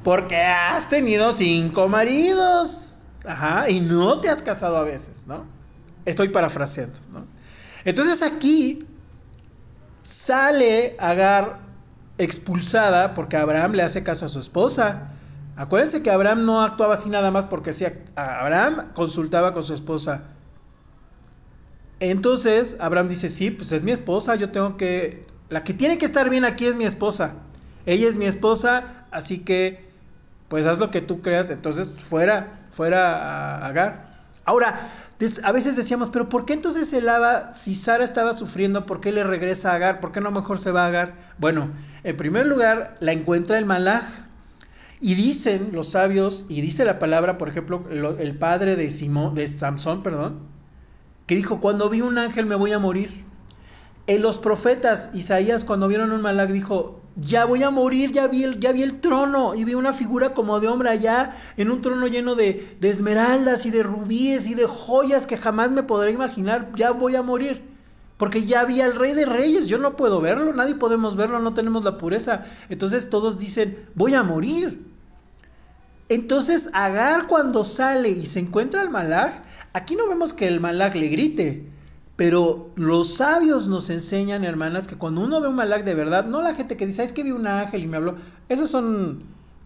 [0.04, 3.02] porque has tenido cinco maridos.
[3.24, 5.44] Ajá, y no te has casado a veces, ¿no?
[6.04, 7.26] Estoy parafraseando, ¿no?
[7.84, 8.86] Entonces aquí
[10.02, 11.60] sale Agar
[12.18, 15.08] expulsada porque Abraham le hace caso a su esposa.
[15.56, 20.22] Acuérdense que Abraham no actuaba así nada más porque sí, Abraham consultaba con su esposa.
[22.00, 25.26] Entonces Abraham dice, sí, pues es mi esposa, yo tengo que...
[25.50, 27.34] La que tiene que estar bien aquí es mi esposa.
[27.86, 29.90] Ella es mi esposa, así que
[30.48, 31.50] pues haz lo que tú creas.
[31.50, 34.10] Entonces fuera, fuera Agar.
[34.44, 34.90] Ahora,
[35.42, 39.12] a veces decíamos, pero ¿por qué entonces el Aba, si Sara estaba sufriendo, por qué
[39.12, 40.00] le regresa a Agar?
[40.00, 41.14] ¿Por qué no mejor se va a Agar?
[41.38, 41.70] Bueno,
[42.02, 44.04] en primer lugar, la encuentra el Malaj.
[45.02, 49.46] Y dicen los sabios, y dice la palabra, por ejemplo, el, padre de, Simón, de
[49.46, 50.40] Samson, perdón,
[51.30, 53.08] que dijo, cuando vi un ángel me voy a morir.
[54.08, 58.42] En los profetas, Isaías, cuando vieron un Malaj, dijo, ya voy a morir, ya vi,
[58.42, 61.82] el, ya vi el trono y vi una figura como de hombre allá en un
[61.82, 66.72] trono lleno de, esmeraldas y de rubíes y de joyas que jamás me podré imaginar,
[66.74, 67.62] ya voy a morir.
[68.16, 71.54] Porque ya vi al rey de reyes, yo no puedo verlo, nadie podemos verlo, no
[71.54, 72.44] tenemos la pureza.
[72.70, 74.84] Entonces todos dicen, voy a morir.
[76.08, 80.94] Entonces Agar cuando sale y se encuentra al malaj, aquí no vemos que el malaj
[80.94, 81.64] le grite,
[82.16, 86.42] pero los sabios nos enseñan, hermanas, que cuando uno ve un malak de verdad, no
[86.42, 88.16] la gente que dice, es que vi un ángel y me habló,
[88.48, 89.22] esos son,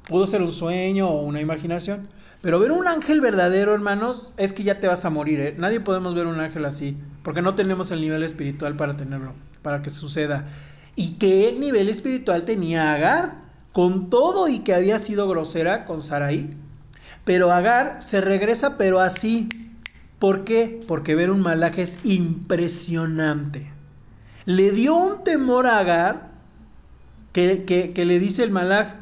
[0.08, 2.08] pudo ser un sueño o una imaginación.
[2.42, 5.40] Pero ver un ángel verdadero, hermanos, es que ya te vas a morir.
[5.40, 5.54] ¿eh?
[5.56, 9.80] Nadie podemos ver un ángel así, porque no tenemos el nivel espiritual para tenerlo, para
[9.80, 10.46] que suceda.
[10.94, 13.42] ¿Y qué nivel espiritual tenía Agar?
[13.72, 16.50] Con todo y que había sido grosera con Sarai.
[17.24, 19.48] Pero Agar se regresa, pero así,
[20.18, 20.80] ¿Por qué?
[20.86, 23.70] Porque ver un malaje es impresionante.
[24.46, 26.30] Le dio un temor a Agar
[27.32, 28.94] que, le dice el malaj,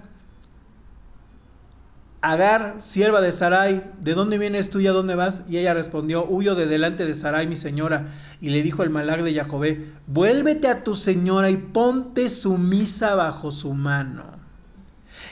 [2.22, 5.44] Agar, sierva de Sarai, ¿de dónde vienes tú y a dónde vas?
[5.50, 8.12] Y ella respondió, huyo de delante de Sarai, mi señora.
[8.40, 13.50] Y le dijo el malaj de Yahvé, vuélvete a tu señora y ponte sumisa bajo
[13.50, 14.24] su mano.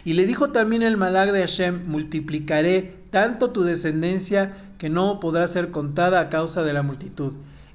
[0.04, 5.46] Y le dijo también el malaj de Hashem, multiplicaré tanto tu descendencia que no podrá
[5.46, 7.34] ser contada a causa de la multitud.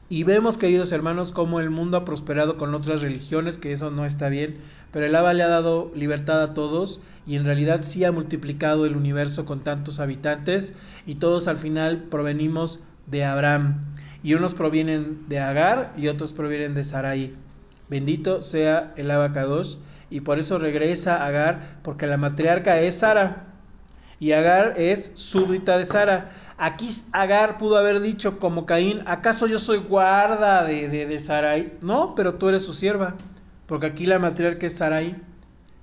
[0.10, 4.06] Y vemos, queridos hermanos, cómo el mundo ha prosperado con otras religiones, que eso no
[4.08, 4.58] está bien,
[4.92, 8.88] pero el Abba le ha dado libertad a todos y en realidad sí ha multiplicado
[8.88, 13.84] el universo con tantos habitantes y todos al final provenimos de Abraham.
[14.24, 17.36] Y unos provienen de Agar y otros provienen de Sarai.
[17.88, 19.76] Bendito sea el Kadosh
[20.10, 23.55] y por eso regresa Agar, porque la matriarca es Sara
[24.20, 26.32] y Agar es súbdita de Sara.
[26.58, 31.74] Aquí Agar pudo haber dicho como Caín, ¿acaso yo soy guarda de, de, de Sarai?
[31.82, 33.16] No, pero tú eres su sierva,
[33.66, 35.16] porque aquí la matriarca es Sarai.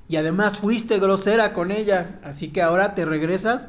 [0.08, 3.68] Y además fuiste grosera con ella, así que ahora te regresas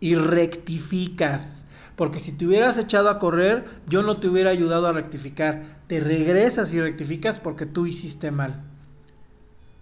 [0.00, 1.66] y rectificas.
[1.96, 5.62] Porque si te hubieras echado a correr, yo no te hubiera ayudado a rectificar.
[5.86, 8.62] Te regresas y rectificas porque tú hiciste mal.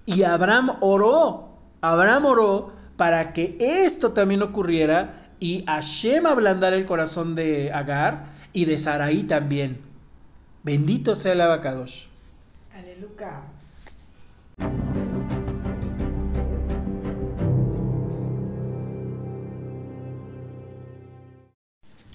[0.04, 1.48] Y Abraham oró.
[1.80, 8.64] Abraham oró para que esto también ocurriera y Hashem ablandara el corazón de Agar y
[8.64, 9.80] de Saraí también.
[10.62, 12.08] Bendito sea el abacados.
[12.72, 13.42] Aleluya.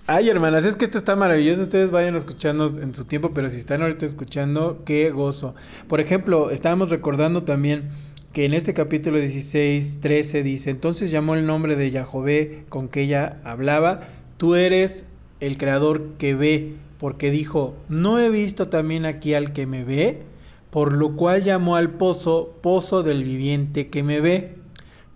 [0.09, 1.61] Ay, hermanas, es que esto está maravilloso.
[1.61, 5.53] Ustedes vayan escuchando en su tiempo, pero si están ahorita escuchando, qué gozo.
[5.89, 7.89] Por ejemplo, estábamos recordando también
[8.37, 13.01] que en este capítulo 16, 13 dice, entonces llamó el nombre de Yahvé con que
[13.01, 14.01] ella hablaba,
[14.37, 15.07] tú eres
[15.39, 20.21] el creador que ve, porque dijo, no he visto también aquí al que me ve,
[20.69, 24.53] por lo cual llamó al pozo, pozo del viviente que me ve.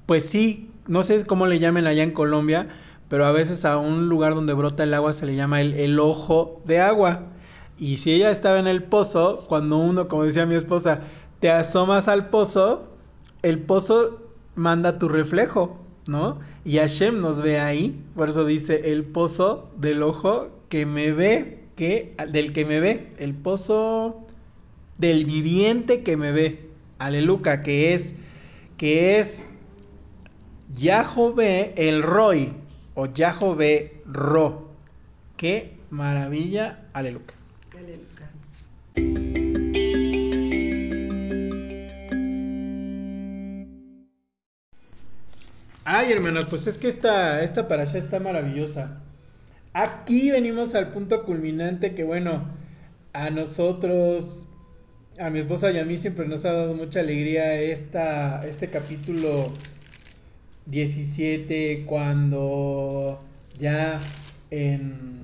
[0.08, 2.70] Pues sí, no sé cómo le llamen allá en Colombia,
[3.08, 6.00] pero a veces a un lugar donde brota el agua se le llama el, el
[6.00, 7.26] ojo de agua.
[7.78, 11.02] Y si ella estaba en el pozo, cuando uno, como decía mi esposa,
[11.40, 12.91] te asomas al pozo,
[13.44, 14.22] el pozo
[14.56, 16.40] manda tu reflejo, ¿no?
[16.66, 21.64] Y Hashem nos ve ahí, por eso dice el pozo del ojo que me ve,
[21.76, 24.26] que del que me ve, el pozo
[24.98, 26.70] del viviente que me ve.
[27.00, 28.14] Aleluya, que es
[28.78, 29.44] que es
[30.76, 32.54] Yahvé el Roy,
[32.96, 34.70] o Yahvé Ro.
[35.38, 36.86] Qué maravilla.
[36.94, 37.41] Aleluya.
[45.94, 49.02] Ay, hermanos, pues es que esta, esta allá está maravillosa.
[49.74, 52.48] Aquí venimos al punto culminante que, bueno,
[53.12, 54.48] a nosotros,
[55.20, 59.52] a mi esposa y a mí siempre nos ha dado mucha alegría esta, este capítulo
[60.68, 63.20] 17 cuando
[63.58, 64.00] ya
[64.50, 65.20] en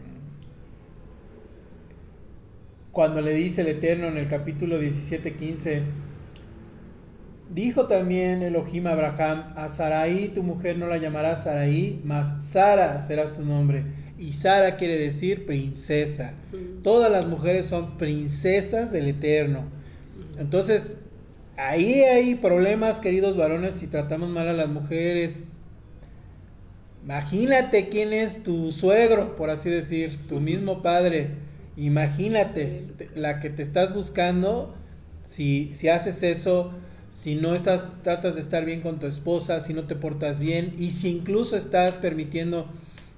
[2.92, 5.84] cuando le dice el Eterno en el capítulo 17 15
[7.50, 13.00] Dijo también Elohim a Abraham, a Sarai tu mujer no la llamará Sarai, mas Sara
[13.00, 13.84] será su nombre.
[14.18, 16.34] Y Sara quiere decir princesa.
[16.84, 19.64] Todas las mujeres son princesas del Eterno.
[20.38, 20.98] Entonces,
[21.58, 25.64] Ahí hay problemas, queridos varones, si tratamos mal a las mujeres.
[27.04, 31.32] Imagínate quién es tu suegro, por así decir, tu mismo padre.
[31.76, 34.76] Imagínate la que te estás buscando.
[35.24, 36.74] Si, si haces eso,
[37.10, 40.74] si no estás, tratas de estar bien con tu esposa, si no te portas bien,
[40.78, 42.68] y si incluso estás permitiendo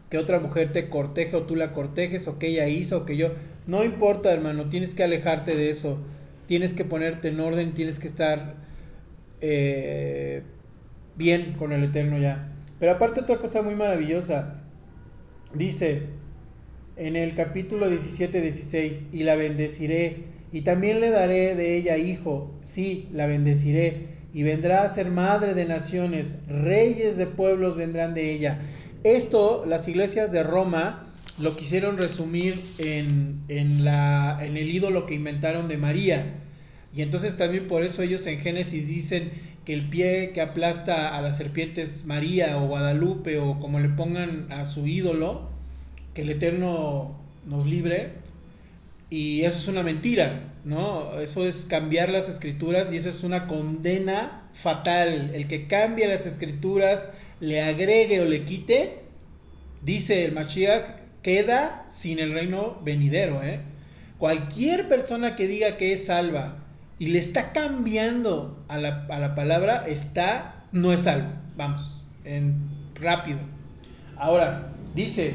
[0.10, 3.18] que otra mujer te corteje o tú la cortejes o que ella hizo o que
[3.18, 3.30] yo,
[3.68, 6.00] no importa hermano, tienes que alejarte de eso
[6.50, 8.56] tienes que ponerte en orden, tienes que estar
[9.40, 10.42] eh,
[11.16, 12.52] bien con el Eterno ya.
[12.80, 14.56] Pero aparte otra cosa muy maravillosa,
[15.54, 16.08] dice
[16.96, 23.08] en el capítulo 17-16, y la bendeciré, y también le daré de ella hijo, sí,
[23.14, 28.60] la bendeciré, y vendrá a ser madre de naciones, reyes de pueblos vendrán de ella.
[29.04, 31.06] Esto las iglesias de Roma
[31.42, 36.36] lo quisieron resumir en, en, la, en el ídolo que inventaron de María.
[36.94, 39.32] Y entonces también por eso ellos en Génesis dicen
[39.64, 43.90] que el pie que aplasta a la serpiente es María o Guadalupe o como le
[43.90, 45.50] pongan a su ídolo,
[46.14, 48.14] que el Eterno nos libre.
[49.10, 51.20] Y eso es una mentira, ¿no?
[51.20, 55.32] Eso es cambiar las escrituras y eso es una condena fatal.
[55.34, 59.00] El que cambie las escrituras, le agregue o le quite,
[59.82, 63.42] dice el Mashiach, queda sin el reino venidero.
[63.44, 63.62] ¿eh?
[64.20, 66.58] Cualquier persona que diga que es salva
[67.00, 71.30] y le está cambiando a la, palabra, está, no es salvo.
[71.56, 72.56] Vamos, en
[72.96, 73.40] rápido.
[74.18, 75.34] Ahora, dice,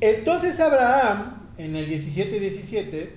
[0.00, 3.12] entonces Abraham, en el 17 17,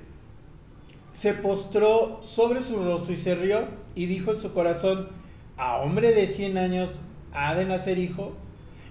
[1.13, 5.09] se postró sobre su rostro y se rió y dijo en su corazón,
[5.57, 7.01] a hombre de 100 años
[7.33, 8.33] ha de nacer hijo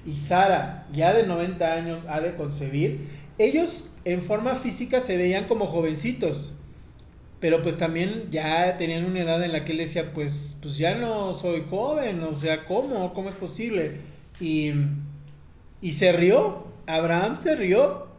[0.07, 5.45] y Sara, ya de 90 años, ha de concebir, ellos en forma física se veían
[5.47, 6.55] como jovencitos,
[7.39, 10.95] pero pues también ya tenían una edad en la que él decía, pues, pues ya
[10.95, 13.13] no soy joven, o sea, ¿cómo?
[13.15, 14.01] ¿Cómo es posible?
[14.41, 14.73] Y,
[15.81, 18.10] y se rió, Abraham se rió.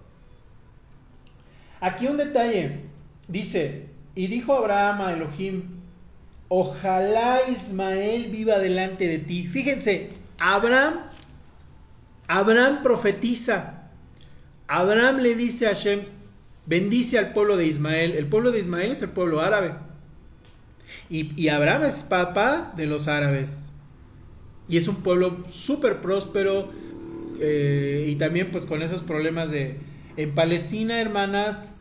[1.81, 2.81] Aquí un detalle,
[3.27, 5.63] dice, y dijo Abraham a Elohim,
[6.47, 9.47] ojalá Ismael viva delante de ti.
[9.47, 10.09] Fíjense,
[10.39, 11.01] Abraham,
[12.27, 13.89] Abraham profetiza.
[14.67, 16.01] Abraham le dice a Hashem,
[16.67, 18.11] bendice al pueblo de Ismael.
[18.11, 19.73] El pueblo de Ismael es el pueblo árabe.
[21.09, 23.71] Y, Abraham es papá de los árabes.
[24.69, 26.69] Y es un pueblo súper próspero.
[27.39, 29.77] Eh, y también pues con esos problemas de...
[30.17, 31.75] En Palestina, hermanas,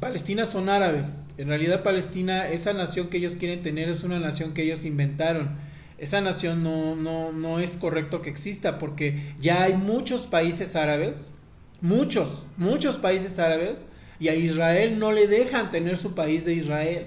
[0.00, 1.30] Palestina son árabes.
[1.38, 5.56] En realidad Palestina, esa nación que ellos quieren tener es una nación que ellos inventaron.
[5.98, 11.32] Esa nación no, no, no es correcto que exista porque ya hay muchos países árabes,
[11.80, 13.86] muchos, muchos países árabes,
[14.18, 17.06] y a Israel no le dejan tener su país de Israel.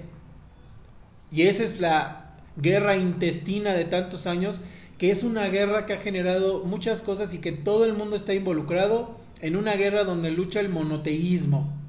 [1.30, 4.62] Y esa es la guerra intestina de tantos años,
[4.96, 8.34] que es una guerra que ha generado muchas cosas y que todo el mundo está
[8.34, 11.80] involucrado en una guerra donde lucha el monoteísmo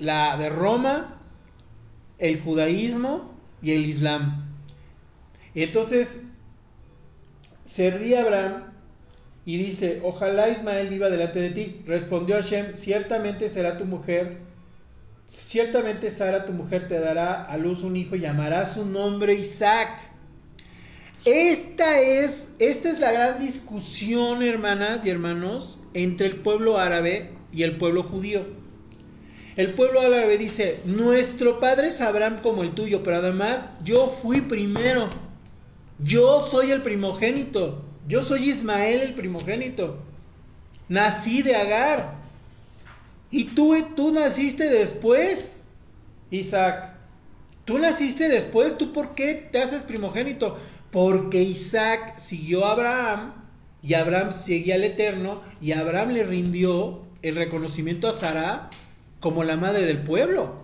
[0.00, 1.18] la de Roma,
[2.18, 3.30] el judaísmo
[3.62, 4.46] y el islam.
[5.54, 6.24] Entonces
[7.64, 8.64] se ríe Abraham
[9.44, 11.82] y dice, ojalá Ismael viva delante de ti.
[11.86, 14.38] Respondió Hashem, ciertamente será tu mujer,
[15.26, 20.00] ciertamente Sara tu mujer te dará a luz un hijo llamará su nombre Isaac.
[21.24, 27.62] Esta es, esta es la gran discusión, hermanas y hermanos, entre el pueblo árabe y
[27.62, 28.46] el pueblo judío.
[29.56, 34.40] El pueblo árabe dice, nuestro padre es Abraham como el tuyo, pero además yo fui
[34.40, 35.10] primero.
[35.98, 37.84] Yo soy el primogénito.
[38.08, 39.98] Yo soy Ismael el primogénito.
[40.88, 42.14] Nací de Agar.
[43.30, 45.72] Y tú, tú naciste después,
[46.30, 46.94] Isaac.
[47.66, 50.56] Tú naciste después, ¿tú por qué te haces primogénito?
[50.90, 53.32] Porque Isaac siguió a Abraham
[53.82, 58.70] y Abraham seguía al Eterno y Abraham le rindió el reconocimiento a Sara
[59.20, 60.54] como la madre del pueblo.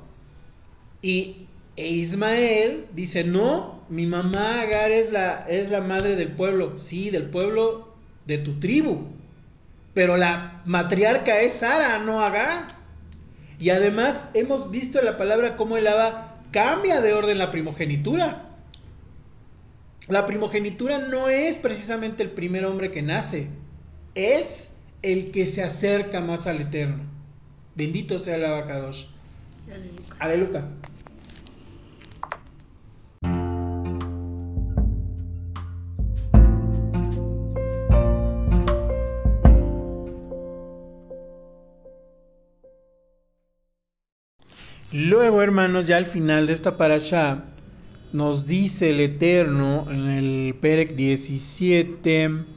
[1.03, 1.47] Y
[1.77, 7.11] e Ismael dice, no, mi mamá Agar es la, es la madre del pueblo, sí,
[7.11, 9.07] del pueblo de tu tribu.
[9.95, 12.69] Pero la matriarca es Sara, no Agar.
[13.59, 18.46] Y además hemos visto en la palabra cómo el Abba cambia de orden la primogenitura.
[20.09, 23.49] La primogenitura no es precisamente el primer hombre que nace,
[24.15, 27.03] es el que se acerca más al Eterno.
[27.75, 29.11] Bendito sea el abacados.
[30.21, 30.65] Aleluya.
[44.93, 47.56] Luego, hermanos, ya al final de esta parasha,
[48.13, 52.57] nos dice el Eterno en el Perec 17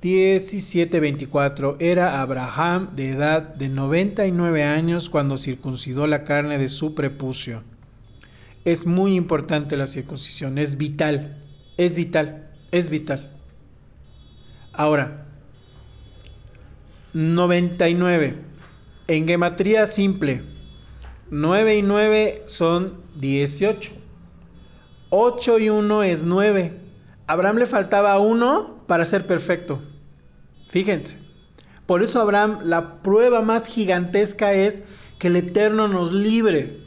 [0.00, 7.62] 17:24 Era Abraham de edad de 99 años cuando circuncidó la carne de su prepucio.
[8.64, 11.42] Es muy importante la circuncisión, es vital,
[11.76, 13.32] es vital, es vital.
[14.72, 15.26] Ahora,
[17.12, 18.36] 99.
[19.08, 20.42] En gematría simple,
[21.30, 23.97] 9 y 9 son 18.
[25.10, 26.80] 8 y 1 es 9.
[27.26, 29.80] Abraham le faltaba uno para ser perfecto.
[30.70, 31.18] Fíjense.
[31.86, 34.84] Por eso Abraham, la prueba más gigantesca es
[35.18, 36.84] que el Eterno nos libre.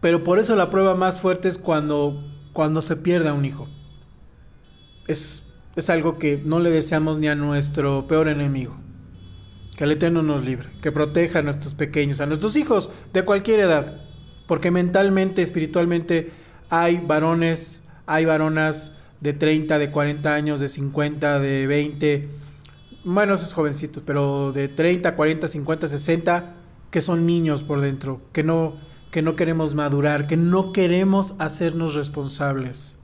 [0.00, 3.68] Pero por eso la prueba más fuerte es cuando, cuando se pierda un hijo.
[5.08, 5.44] Es,
[5.74, 8.76] es algo que no le deseamos ni a nuestro peor enemigo.
[9.76, 13.60] Que el Eterno nos libre, que proteja a nuestros pequeños, a nuestros hijos de cualquier
[13.60, 14.02] edad.
[14.46, 16.32] Porque mentalmente, espiritualmente,
[16.70, 22.28] hay varones, hay varonas de 30, de 40 años, de 50, de 20
[23.04, 26.54] bueno, esos jovencitos, pero de 30, 40, 50, 60,
[26.90, 28.74] que son niños por dentro, que no,
[29.10, 32.98] que no queremos madurar, que no queremos hacernos responsables.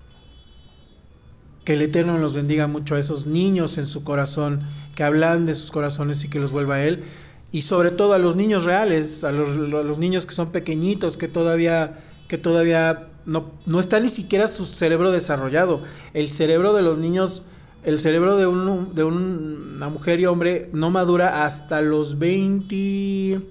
[1.64, 5.54] Que el Eterno nos bendiga mucho a esos niños en su corazón, que hablan de
[5.54, 7.04] sus corazones y que los vuelva a Él.
[7.50, 12.00] Y sobre todo a los niños reales, a los, niños que son pequeñitos, que todavía,
[12.28, 15.82] que todavía no, no está ni siquiera su cerebro desarrollado.
[16.12, 17.44] El cerebro de los niños
[17.84, 23.42] el cerebro de, un, de una mujer y hombre no madura hasta los 20,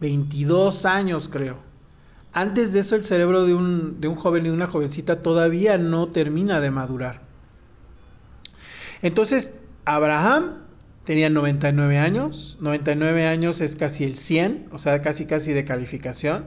[0.00, 1.58] 22 años, creo.
[2.32, 6.08] Antes de eso, el cerebro de un, de un joven y una jovencita todavía no
[6.08, 7.22] termina de madurar.
[9.00, 9.54] Entonces,
[9.84, 10.54] Abraham
[11.04, 12.58] tenía 99 años.
[12.60, 16.46] 99 años es casi el 100, o sea, casi casi de calificación.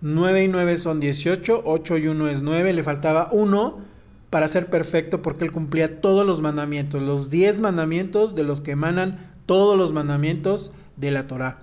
[0.00, 3.78] 9 y 9 son 18, 8 y 1 es 9, le faltaba 1
[4.30, 8.72] para ser perfecto porque él cumplía todos los mandamientos, los diez mandamientos de los que
[8.72, 11.58] emanan todos los mandamientos de la Torá.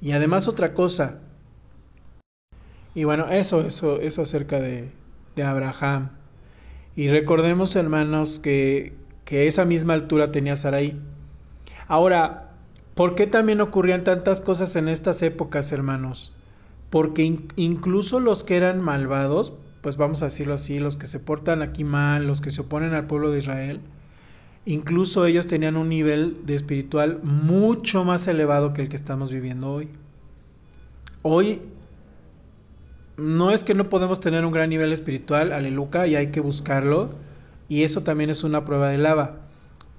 [0.00, 1.18] Y además otra cosa,
[2.94, 4.90] y bueno, eso, eso, eso acerca de,
[5.36, 6.10] de Abraham.
[6.96, 10.96] Y recordemos, hermanos, que, que esa misma altura tenía Sarai.
[11.86, 12.50] Ahora,
[12.94, 16.34] ¿por qué también ocurrían tantas cosas en estas épocas, hermanos?
[16.90, 21.62] Porque incluso los que eran malvados, pues vamos a decirlo así, los que se portan
[21.62, 23.80] aquí mal, los que se oponen al pueblo de Israel,
[24.64, 29.70] incluso ellos tenían un nivel de espiritual mucho más elevado que el que estamos viviendo
[29.70, 29.88] hoy.
[31.22, 31.60] Hoy
[33.16, 37.10] no es que no podemos tener un gran nivel espiritual, aleluya, y hay que buscarlo,
[37.68, 39.40] y eso también es una prueba de lava.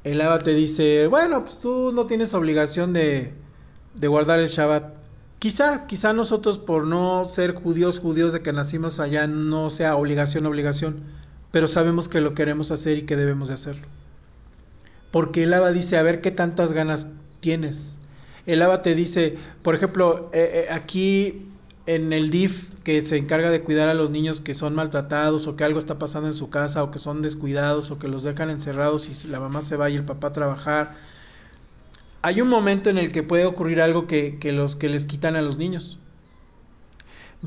[0.03, 3.33] El lava te dice, bueno, pues tú no tienes obligación de,
[3.95, 4.98] de guardar el Shabbat.
[5.39, 10.45] Quizá, quizá nosotros por no ser judíos, judíos de que nacimos allá, no sea obligación,
[10.45, 11.01] obligación,
[11.51, 13.87] pero sabemos que lo queremos hacer y que debemos de hacerlo.
[15.11, 17.07] Porque el Abba dice, a ver qué tantas ganas
[17.39, 17.97] tienes.
[18.45, 21.45] El Abba te dice, por ejemplo, eh, eh, aquí
[21.85, 25.55] en el DIF que se encarga de cuidar a los niños que son maltratados o
[25.55, 28.49] que algo está pasando en su casa o que son descuidados o que los dejan
[28.49, 30.95] encerrados y la mamá se va y el papá a trabajar
[32.21, 35.41] hay un momento en el que puede ocurrir algo que, los que les quitan a
[35.41, 35.99] los niños.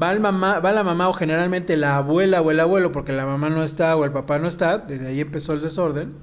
[0.00, 3.26] Va, el mamá, va la mamá o generalmente la abuela o el abuelo, porque la
[3.26, 6.14] mamá no está o el papá no está, desde ahí empezó el desorden.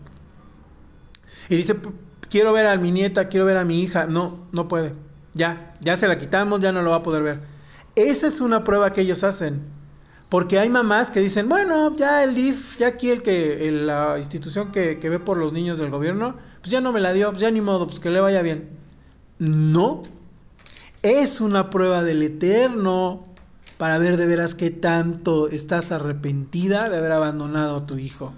[1.49, 1.75] Y dice,
[2.29, 4.05] quiero ver a mi nieta, quiero ver a mi hija.
[4.05, 4.93] No, no puede.
[5.33, 7.41] Ya, ya se la quitamos, ya no lo va a poder ver.
[7.95, 9.61] Esa es una prueba que ellos hacen.
[10.29, 14.71] Porque hay mamás que dicen, bueno, ya el DIF, ya aquí el que, la institución
[14.71, 17.49] que, ve por los niños del gobierno, pues ya no me la dio, pues ya
[17.49, 18.69] ni modo, pues que le vaya bien.
[19.39, 20.03] No,
[21.01, 23.23] es una prueba del eterno
[23.77, 28.33] para ver de veras qué tanto estás arrepentida de haber abandonado a tu hijo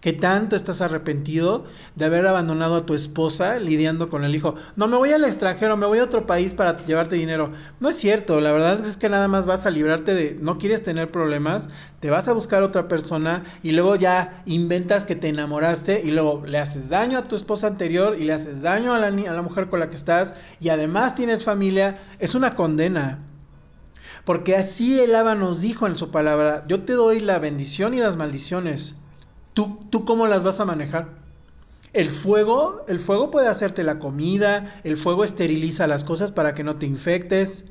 [0.00, 1.64] que tanto estás arrepentido
[1.96, 4.54] de haber abandonado a tu esposa lidiando con el hijo.
[4.76, 7.52] No, me voy al extranjero, me voy a otro país para llevarte dinero.
[7.80, 10.82] No es cierto, la verdad es que nada más vas a librarte de, no quieres
[10.82, 11.68] tener problemas,
[12.00, 16.44] te vas a buscar otra persona y luego ya inventas que te enamoraste y luego
[16.46, 19.42] le haces daño a tu esposa anterior y le haces daño a la, a la
[19.42, 21.96] mujer con la que estás y además tienes familia.
[22.20, 23.18] Es una condena.
[24.24, 27.98] Porque así el Abba nos dijo en su palabra, yo te doy la bendición y
[27.98, 28.97] las maldiciones.
[29.90, 31.08] ¿Tú, cómo las vas a manejar?
[31.92, 36.62] El fuego, el fuego puede hacerte la comida, el fuego esteriliza las cosas para que
[36.62, 37.64] no te infectes,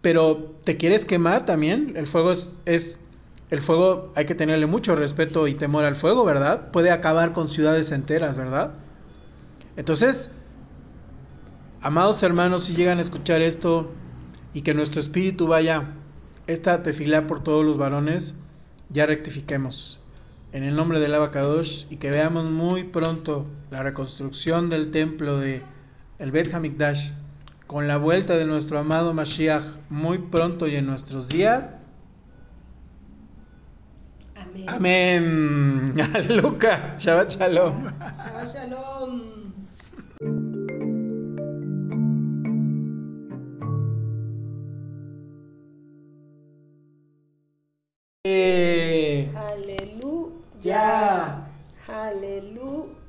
[0.00, 1.94] pero ¿te quieres quemar también?
[1.96, 3.00] El fuego es, es,
[3.50, 6.70] el fuego hay que tenerle mucho respeto y temor al fuego, ¿verdad?
[6.70, 8.74] Puede acabar con ciudades enteras, ¿verdad?
[9.76, 10.30] Entonces,
[11.80, 13.90] amados hermanos, si llegan a escuchar esto
[14.54, 15.94] y que nuestro espíritu vaya
[16.46, 18.34] esta tefilá por todos los varones,
[18.88, 19.98] ya rectifiquemos
[20.56, 25.62] en el nombre del Abacadosh y que veamos muy pronto la reconstrucción del templo de
[26.18, 27.10] el Bet Hamikdash
[27.66, 31.86] con la vuelta de nuestro amado Mashiach muy pronto y en nuestros días.
[34.34, 34.66] Amén.
[34.66, 35.94] Amén.
[36.14, 36.94] Aleluya.
[36.96, 37.84] Shabbat Shalom.
[38.14, 39.45] Shabbat Shalom.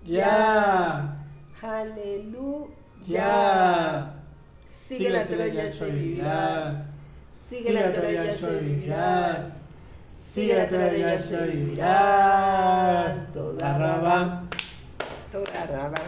[0.07, 1.19] Aleluya.
[1.61, 3.27] Aleluya.
[4.63, 5.57] Sigue la Torah y
[5.91, 6.95] vivirás.
[7.29, 8.17] Sigue la Torah y
[8.63, 9.63] vivirás.
[10.09, 11.03] Sigue la Torah y
[11.55, 13.33] vivirás.
[13.33, 14.43] Toda rabá.
[15.29, 16.01] Toda rabá.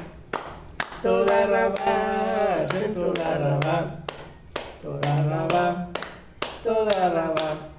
[1.04, 2.66] Toda rabá.
[2.94, 4.06] Toda rabá.
[4.82, 5.90] Toda rabá.
[6.64, 7.70] Toda rabá.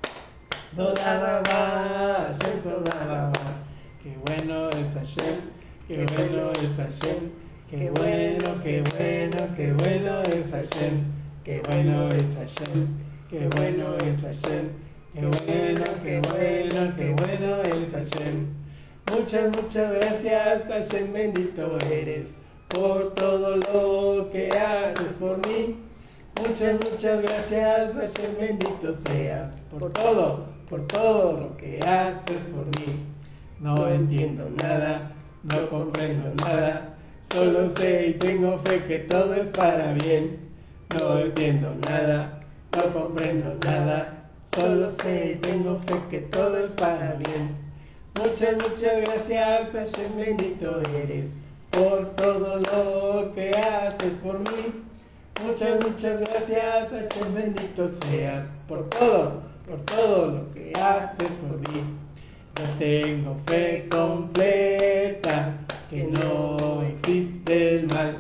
[0.77, 1.19] Toda
[2.29, 3.33] Hashem, toda rabá.
[4.03, 5.50] Qué bueno es Hashem,
[5.91, 7.31] qué bueno es Hashem.
[7.69, 11.05] Qué bueno, qué bueno, qué bueno es Hashem.
[11.45, 12.87] Qué bueno es Hashem,
[13.29, 14.69] qué bueno es Hashem.
[15.13, 18.47] Qué bueno, qué bueno, qué bueno es Hashem.
[19.13, 25.77] Muchas, muchas gracias Hashem, bendito eres por todo lo que haces por mí.
[26.41, 32.95] Muchas, muchas gracias Hashem, bendito seas por todo por todo lo que haces por mí.
[33.59, 39.93] No entiendo nada, no comprendo nada, solo sé y tengo fe que todo es para
[39.93, 40.51] bien.
[40.99, 42.41] No entiendo nada,
[42.77, 47.57] no comprendo nada, solo sé y tengo fe que todo es para bien.
[48.17, 54.85] Muchas, muchas gracias, Hashem bendito eres, por todo lo que haces por mí.
[55.47, 61.85] Muchas, muchas gracias, Hashem bendito seas, por todo por todo lo que haces por mí.
[62.61, 65.57] Yo tengo fe completa
[65.89, 68.19] que no existe el mal.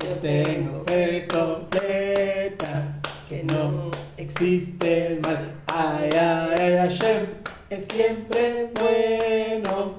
[0.00, 5.52] Yo tengo fe completa que no existe el mal.
[5.68, 7.26] Ay, ay, ay, Hashem
[7.70, 9.94] es siempre bueno,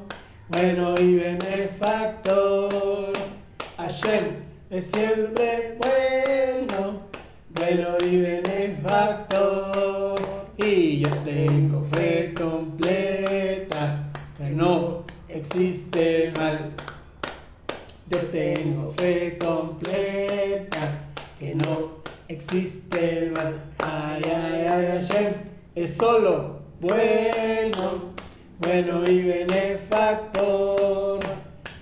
[0.50, 3.14] bueno y benefactor.
[3.78, 7.08] Hashem es siempre bueno,
[7.56, 9.89] bueno y benefactor.
[10.70, 14.08] Yo tengo fe completa,
[14.38, 16.74] que no existe mal.
[18.06, 21.08] Yo tengo fe completa,
[21.40, 23.60] que no existe el mal.
[23.80, 25.34] Ay, ay, ay, Hashem
[25.74, 28.14] es solo bueno,
[28.60, 31.20] bueno y benefactor.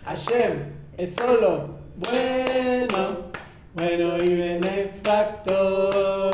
[0.05, 0.63] Hashem
[0.97, 3.31] es solo bueno,
[3.75, 6.31] bueno y benefactor.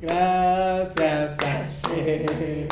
[0.00, 2.68] Gracias Hashem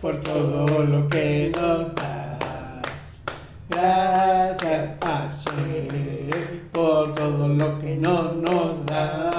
[0.00, 3.20] por todo lo que nos das.
[3.68, 9.31] Gracias Hashem por todo lo que no nos das.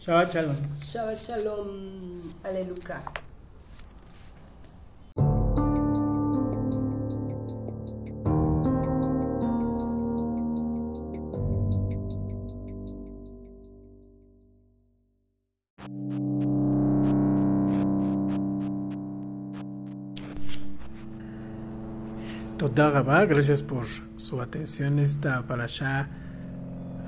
[0.00, 0.56] Shabbat Shalom.
[0.76, 2.22] Shabbat Shalom.
[2.42, 3.02] Aleluya.
[22.56, 22.90] Toda
[23.26, 23.84] gracias por
[24.16, 26.08] su atención esta para allá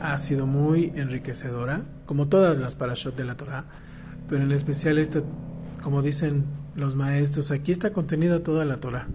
[0.02, 3.64] ha sido muy enriquecedora, como todas las parashot de la Torah,
[4.28, 5.22] pero en especial esta,
[5.82, 6.44] como dicen
[6.74, 9.06] los maestros, aquí está contenida toda la Torah.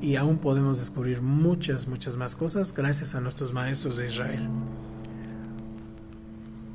[0.00, 4.48] Y aún podemos descubrir muchas, muchas más cosas gracias a nuestros maestros de Israel.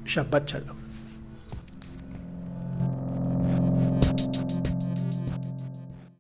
[0.06, 0.85] Shabbat Shalom.